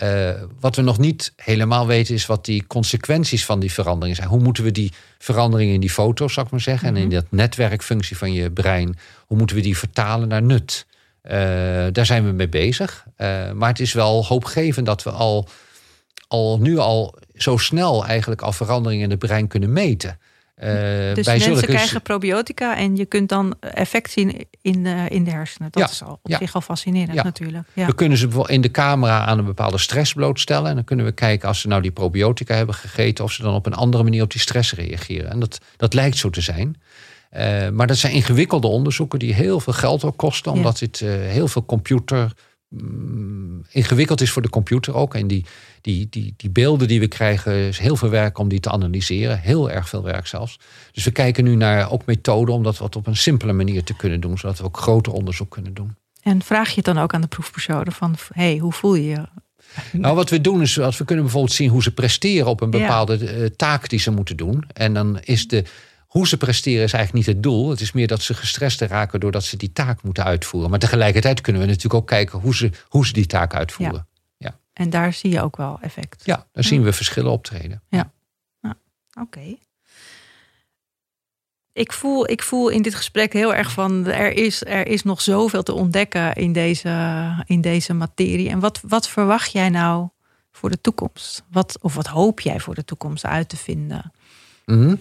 [0.00, 0.30] Eh,
[0.60, 4.28] wat we nog niet helemaal weten is wat die consequenties van die veranderingen zijn.
[4.28, 7.24] Hoe moeten we die veranderingen in die foto's, zou ik maar zeggen, en in dat
[7.28, 10.86] netwerkfunctie van je brein, hoe moeten we die vertalen naar nut?
[11.22, 11.36] Eh,
[11.92, 13.04] daar zijn we mee bezig.
[13.16, 15.48] Eh, maar het is wel hoopgevend dat we al,
[16.28, 20.18] al nu al zo snel eigenlijk al veranderingen in het brein kunnen meten.
[20.60, 20.68] Eh,
[21.14, 25.24] Dus bij mensen zulke- krijgen probiotica en je kunt dan effect zien in de, in
[25.24, 25.68] de hersenen.
[25.70, 26.38] Dat Ja, is al op ja.
[26.38, 27.22] zich al fascinerend Ja.
[27.22, 27.66] natuurlijk.
[27.72, 27.86] Ja.
[27.86, 30.68] We kunnen ze bijvoorbeeld in de camera aan een bepaalde stress blootstellen.
[30.68, 33.54] En dan kunnen we kijken als ze nou die probiotica hebben gegeten, of ze dan
[33.54, 35.30] op een andere manier op die stress reageren.
[35.30, 36.80] En dat, dat lijkt zo te zijn.
[37.30, 41.08] Eh, maar dat zijn ingewikkelde onderzoeken die heel veel geld ook kosten, omdat dit eh,
[41.10, 42.32] heel veel computer
[42.70, 45.14] mm, ingewikkeld is voor de computer ook.
[45.14, 45.44] En die,
[45.80, 49.38] die, die, die beelden die we krijgen, is heel veel werk om die te analyseren.
[49.38, 50.58] Heel erg veel werk zelfs.
[50.92, 53.96] Dus we kijken nu naar ook methoden om dat wat op een simpele manier te
[53.96, 55.94] kunnen doen, zodat we ook groter onderzoek kunnen doen.
[56.22, 59.06] En vraag je het dan ook aan de proefpersonen van, hé, hey, hoe voel je
[59.08, 59.26] je?
[59.92, 62.70] Nou, wat we doen is, als we kunnen bijvoorbeeld zien hoe ze presteren op een
[62.70, 64.64] bepaalde eh, taak die ze moeten doen.
[64.72, 65.64] En dan is de,
[66.10, 67.70] hoe ze presteren is eigenlijk niet het doel.
[67.70, 70.70] Het is meer dat ze gestrest raken doordat ze die taak moeten uitvoeren.
[70.70, 74.08] Maar tegelijkertijd kunnen we natuurlijk ook kijken hoe ze, hoe ze die taak uitvoeren.
[74.72, 76.22] En daar zie je ook wel effect.
[76.24, 77.82] Ja, dan zien we verschillen optreden.
[79.20, 79.56] Oké.
[81.72, 85.20] Ik voel, ik voel in dit gesprek heel erg van er is, er is nog
[85.20, 88.48] zoveel te ontdekken in deze, in deze materie.
[88.48, 90.08] En wat, wat verwacht jij nou
[90.50, 91.44] voor de toekomst?
[91.50, 94.12] Wat, of wat hoop jij voor de toekomst uit te vinden?
[94.66, 94.92] Eh,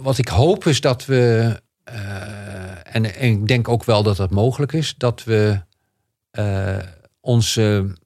[0.00, 1.54] Wat ik hoop is dat we,
[1.84, 5.60] eh, en, en ik denk ook wel dat dat mogelijk is, dat we
[6.30, 6.78] eh,
[7.20, 7.96] onze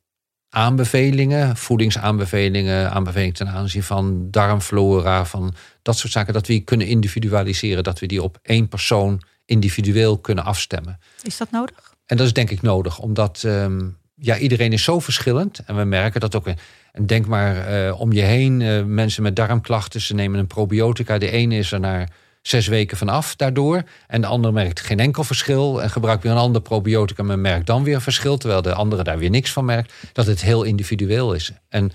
[0.49, 6.87] aanbevelingen, voedingsaanbevelingen, aanbevelingen ten aanzien van darmflora, van dat soort zaken, dat we die kunnen
[6.87, 10.99] individualiseren, dat we die op één persoon individueel kunnen afstemmen.
[11.23, 11.95] Is dat nodig?
[12.07, 13.89] En dat is denk ik nodig, omdat ehm,
[14.23, 15.59] ja, iedereen is zo verschillend.
[15.67, 16.47] En we merken dat ook.
[16.93, 21.19] En denk maar eh, om je heen, eh, mensen met darmklachten, ze nemen een probiotica.
[21.19, 22.09] De ene is er na
[22.43, 23.83] zes weken vanaf daardoor.
[24.07, 25.83] En de andere merkt geen enkel verschil.
[25.83, 28.37] En gebruikt weer een ander probiotica, maar merkt dan weer verschil.
[28.37, 29.93] Terwijl de andere daar weer niks van merkt.
[30.13, 31.53] Dat het heel individueel is.
[31.69, 31.93] En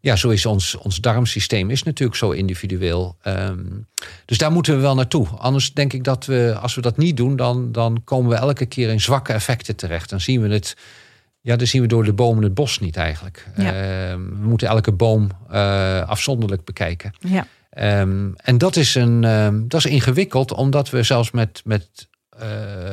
[0.00, 3.16] ja, zo is ons, ons darmsysteem is natuurlijk zo individueel.
[3.22, 3.64] Ehm,
[4.24, 5.26] dus daar moeten we wel naartoe.
[5.28, 8.66] Anders denk ik dat we, als we dat niet doen, dan, dan komen we elke
[8.66, 10.10] keer in zwakke effecten terecht.
[10.10, 10.76] Dan zien we het,
[11.44, 13.46] ja, dan zien we door de bomen het bos niet eigenlijk.
[13.56, 13.72] Ja.
[13.72, 17.12] Ehm, we moeten elke boom eh, afzonderlijk bekijken.
[17.18, 17.46] Ja.
[17.70, 22.48] Ehm, en dat is, een, ehm, dat is ingewikkeld, omdat we zelfs met, met eh,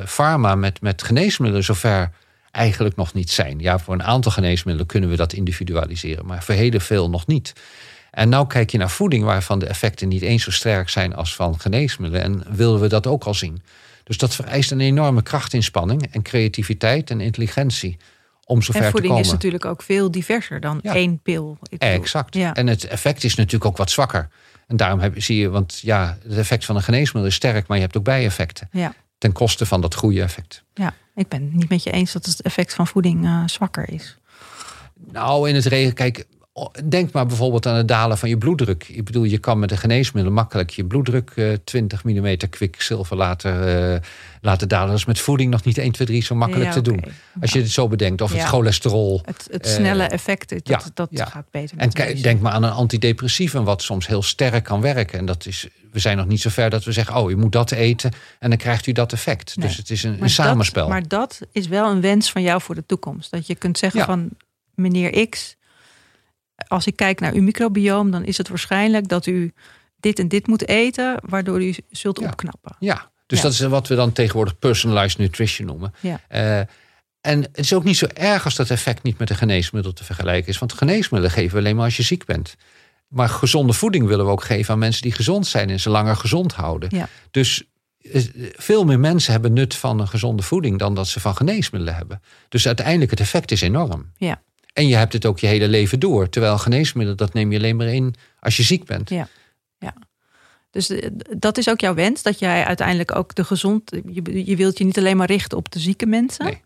[0.05, 2.11] pharma, met, met geneesmiddelen, zover
[2.51, 3.59] eigenlijk nog niet zijn.
[3.59, 7.53] Ja, voor een aantal geneesmiddelen kunnen we dat individualiseren, maar voor heel veel nog niet.
[8.11, 11.35] En nou kijk je naar voeding, waarvan de effecten niet eens zo sterk zijn als
[11.35, 12.25] van geneesmiddelen.
[12.25, 13.61] En willen we dat ook al zien.
[14.03, 17.97] Dus dat vereist een enorme krachtinspanning en creativiteit en intelligentie
[18.51, 20.93] om zover En voeding is natuurlijk ook veel diverser dan Ja.
[20.93, 21.57] één pil.
[21.69, 22.35] Ik Exact.
[22.35, 22.53] Ja.
[22.53, 24.29] En het effect is natuurlijk ook wat zwakker.
[24.67, 27.77] En daarom heb, zie je, want ja, het effect van een geneesmiddel is sterk, maar
[27.77, 28.69] je hebt ook bijeffecten.
[28.71, 28.93] Ja.
[29.17, 30.63] Ten koste van dat goede effect.
[30.73, 33.89] ja, ik ben het niet met je eens dat het effect van voeding eh, zwakker
[33.89, 34.17] is.
[35.11, 36.25] Nou, in het regen, kijk,
[36.89, 38.87] denk maar bijvoorbeeld aan het dalen van je bloeddruk.
[38.87, 43.93] Ik bedoel, je kan met een geneesmiddel makkelijk je bloeddruk eh 20 mm kwikzilver laten,
[43.93, 43.99] eh,
[44.41, 44.87] laten dalen.
[44.89, 47.03] Dat is met voeding nog niet 1, 2, 3 zo makkelijk Ja, te doen.
[47.41, 48.21] Als je het zo bedenkt.
[48.21, 48.37] Of Ja.
[48.39, 49.21] het cholesterol.
[49.25, 51.77] Het, het Eh, snelle effect, dat, ja, dat gaat beter.
[51.77, 52.21] En deze.
[52.21, 55.19] denk maar aan een antidepressivum, wat soms heel sterk kan werken.
[55.19, 57.51] En dat is, we zijn nog niet zo ver dat we zeggen: Oh, u moet
[57.51, 58.11] dat eten.
[58.39, 59.55] En dan krijgt u dat effect.
[59.57, 59.67] Nee.
[59.67, 60.81] Dus het is een, samenspel.
[60.81, 63.31] Dat, maar dat is wel een wens van jou voor de toekomst.
[63.31, 64.29] Dat je kunt zeggen van
[64.75, 65.55] meneer X,
[66.68, 69.53] als ik kijk naar uw microbioom, dan is het waarschijnlijk dat u
[69.99, 72.28] dit en dit moet eten, waardoor u zult Ja.
[72.28, 72.76] opknappen.
[72.80, 73.43] Ja, dus Ja.
[73.43, 75.93] dat is wat we dan tegenwoordig personalized nutrition noemen.
[75.99, 76.20] Ja.
[76.28, 76.59] Eh,
[77.22, 80.03] en het is ook niet zo erg als dat effect niet met een geneesmiddel te
[80.03, 80.59] vergelijken is.
[80.59, 82.55] Want geneesmiddelen geven we alleen maar als je ziek bent.
[83.07, 86.16] Maar gezonde voeding willen we ook geven aan mensen die gezond zijn en ze langer
[86.16, 86.89] gezond houden.
[86.91, 87.07] Ja.
[87.32, 87.64] Dus
[88.12, 88.22] eh,
[88.55, 92.22] veel meer mensen hebben nut van een gezonde voeding dan dat ze van geneesmiddelen hebben.
[92.49, 94.12] Dus uiteindelijk het effect is enorm.
[94.18, 94.41] Ja.
[94.74, 96.30] En je hebt het ook je hele leven door.
[96.30, 99.09] Terwijl geneesmiddelen, dat neem je alleen maar in als je ziek bent.
[99.09, 99.28] Ja.
[100.72, 103.91] Dus eh, dat is ook jouw wens, dat jij uiteindelijk ook de gezond.
[104.11, 106.45] Je, je wilt je niet alleen maar richten op de zieke mensen.
[106.45, 106.61] Nee.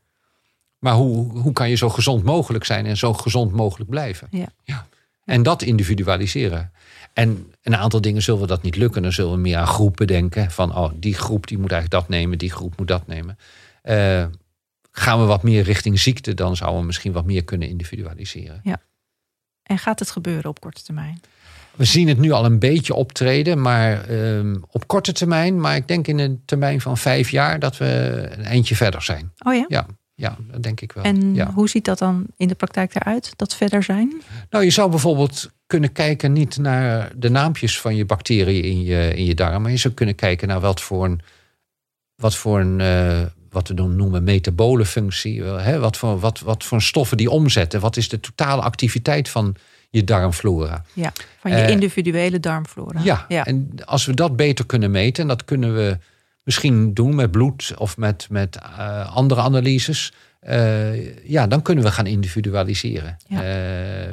[0.80, 4.28] Maar hoe, hoe kan je zo gezond mogelijk zijn en zo gezond mogelijk blijven?
[4.64, 4.88] Ja.
[5.26, 6.72] En dat individualiseren.
[7.14, 9.02] En een aantal dingen zullen we dat niet lukken.
[9.02, 10.52] Dan zullen we meer aan groepen denken.
[10.52, 13.38] Van oh, die groep die moet eigenlijk dat nemen, die groep moet dat nemen.
[13.82, 14.26] Eh,
[14.98, 18.62] gaan we wat meer richting ziekte, dan zouden we misschien wat meer kunnen individualiseren.
[19.64, 21.22] En gaat het gebeuren op korte termijn?
[21.76, 25.88] We zien het nu al een beetje optreden, maar ehm, op korte termijn, maar ik
[25.88, 27.86] denk in een termijn van vijf jaar dat we
[28.32, 29.32] een eindje verder zijn.
[29.46, 29.66] Oh ja?
[29.68, 31.04] Ja, ja dat denk ik wel.
[31.04, 31.52] En ja.
[31.52, 33.34] hoe ziet dat dan in de praktijk eruit?
[33.36, 34.22] Dat verder zijn?
[34.50, 39.14] Nou, je zou bijvoorbeeld kunnen kijken niet naar de naampjes van je bacteriën in je,
[39.16, 41.22] in je darm, maar je zou kunnen kijken naar wat voor een,
[42.16, 43.22] wat voor een eh,
[43.56, 47.80] wat we dan noemen metabole functie, hè, wat, voor, wat, wat voor stoffen die omzetten,
[47.80, 49.56] wat is de totale activiteit van
[49.90, 50.84] je darmflora.
[50.94, 53.00] Ja, van je Eh, individuele darmflora.
[53.04, 53.46] Ja, ja.
[53.46, 55.98] en als we dat beter kunnen meten, en dat kunnen we
[56.44, 61.92] misschien doen met bloed of met, met eh, andere analyses, eh, ja, dan kunnen we
[61.92, 63.18] gaan individualiseren.
[63.28, 63.40] Ja.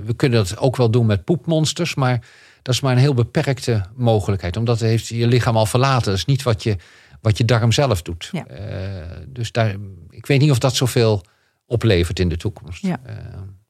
[0.04, 2.20] We kunnen dat ook wel doen met poepmonsters, maar
[2.62, 6.04] dat is maar een heel beperkte mogelijkheid, omdat het heeft je lichaam al verlaten.
[6.04, 6.76] Dat is niet wat je,
[7.22, 8.28] wat je darm zelf doet.
[8.32, 8.46] Ja.
[8.46, 9.74] Eh, dus daar,
[10.10, 11.24] ik weet niet of dat zoveel
[11.66, 12.82] oplevert in de toekomst.
[12.82, 12.96] Ja.
[13.04, 13.14] Eh,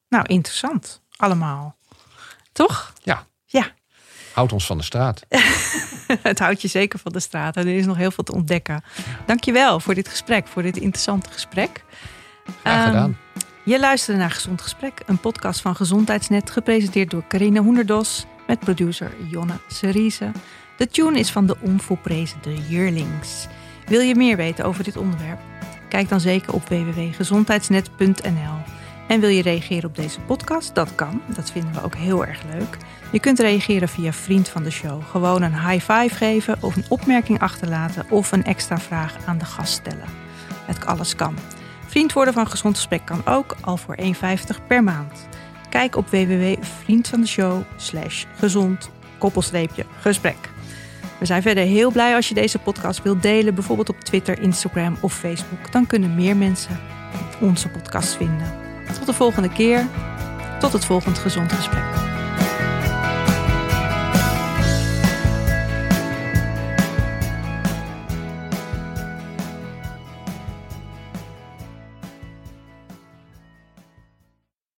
[0.08, 1.02] Nou, interessant.
[1.16, 1.76] Allemaal.
[2.52, 2.92] Toch?
[3.02, 3.26] ja.
[3.46, 3.66] Ja.
[4.32, 5.22] Houd ons van de straat.
[6.22, 7.56] Het houdt je zeker van de straat.
[7.56, 8.82] En er is nog heel veel te ontdekken.
[9.26, 11.84] Dankjewel voor dit gesprek, voor dit interessante gesprek.
[12.60, 13.16] Graag Ehm, gedaan.
[13.64, 19.12] Je luisterde naar Gezond Gesprek, een podcast van Gezondheidsnet, gepresenteerd door Carine Hoenderdos met producer
[19.30, 20.30] Jonne Seriese.
[20.76, 23.46] De tune is van de onvolprezen De Yearlings.
[23.86, 25.40] Wil je meer weten over dit onderwerp?
[25.88, 28.56] Kijk dan zeker op www.gezondheidsnet.nl.
[29.08, 30.74] En wil je reageren op deze podcast?
[30.74, 32.76] Dat kan, dat vinden we ook heel erg leuk.
[33.10, 35.02] Je kunt reageren via Vriend van de Show.
[35.10, 39.44] Gewoon een high five geven of een opmerking achterlaten of een extra vraag aan de
[39.44, 40.08] gast stellen.
[40.64, 41.34] Het alles kan.
[41.86, 44.06] Vriend worden van Gezond Gesprek kan ook, al voor 1,50
[44.66, 45.28] per maand.
[45.68, 50.51] Kijk op www.vriendvandeshow slash gezond koppelstreepje gesprek.
[51.22, 54.96] We zijn verder heel blij als je deze podcast wilt delen, bijvoorbeeld op Twitter, Instagram
[55.00, 55.72] of Facebook.
[55.72, 56.80] Dan kunnen meer mensen
[57.40, 58.54] onze podcast vinden.
[58.98, 59.86] Tot de volgende keer.
[60.60, 62.11] Tot het volgende gezond gesprek.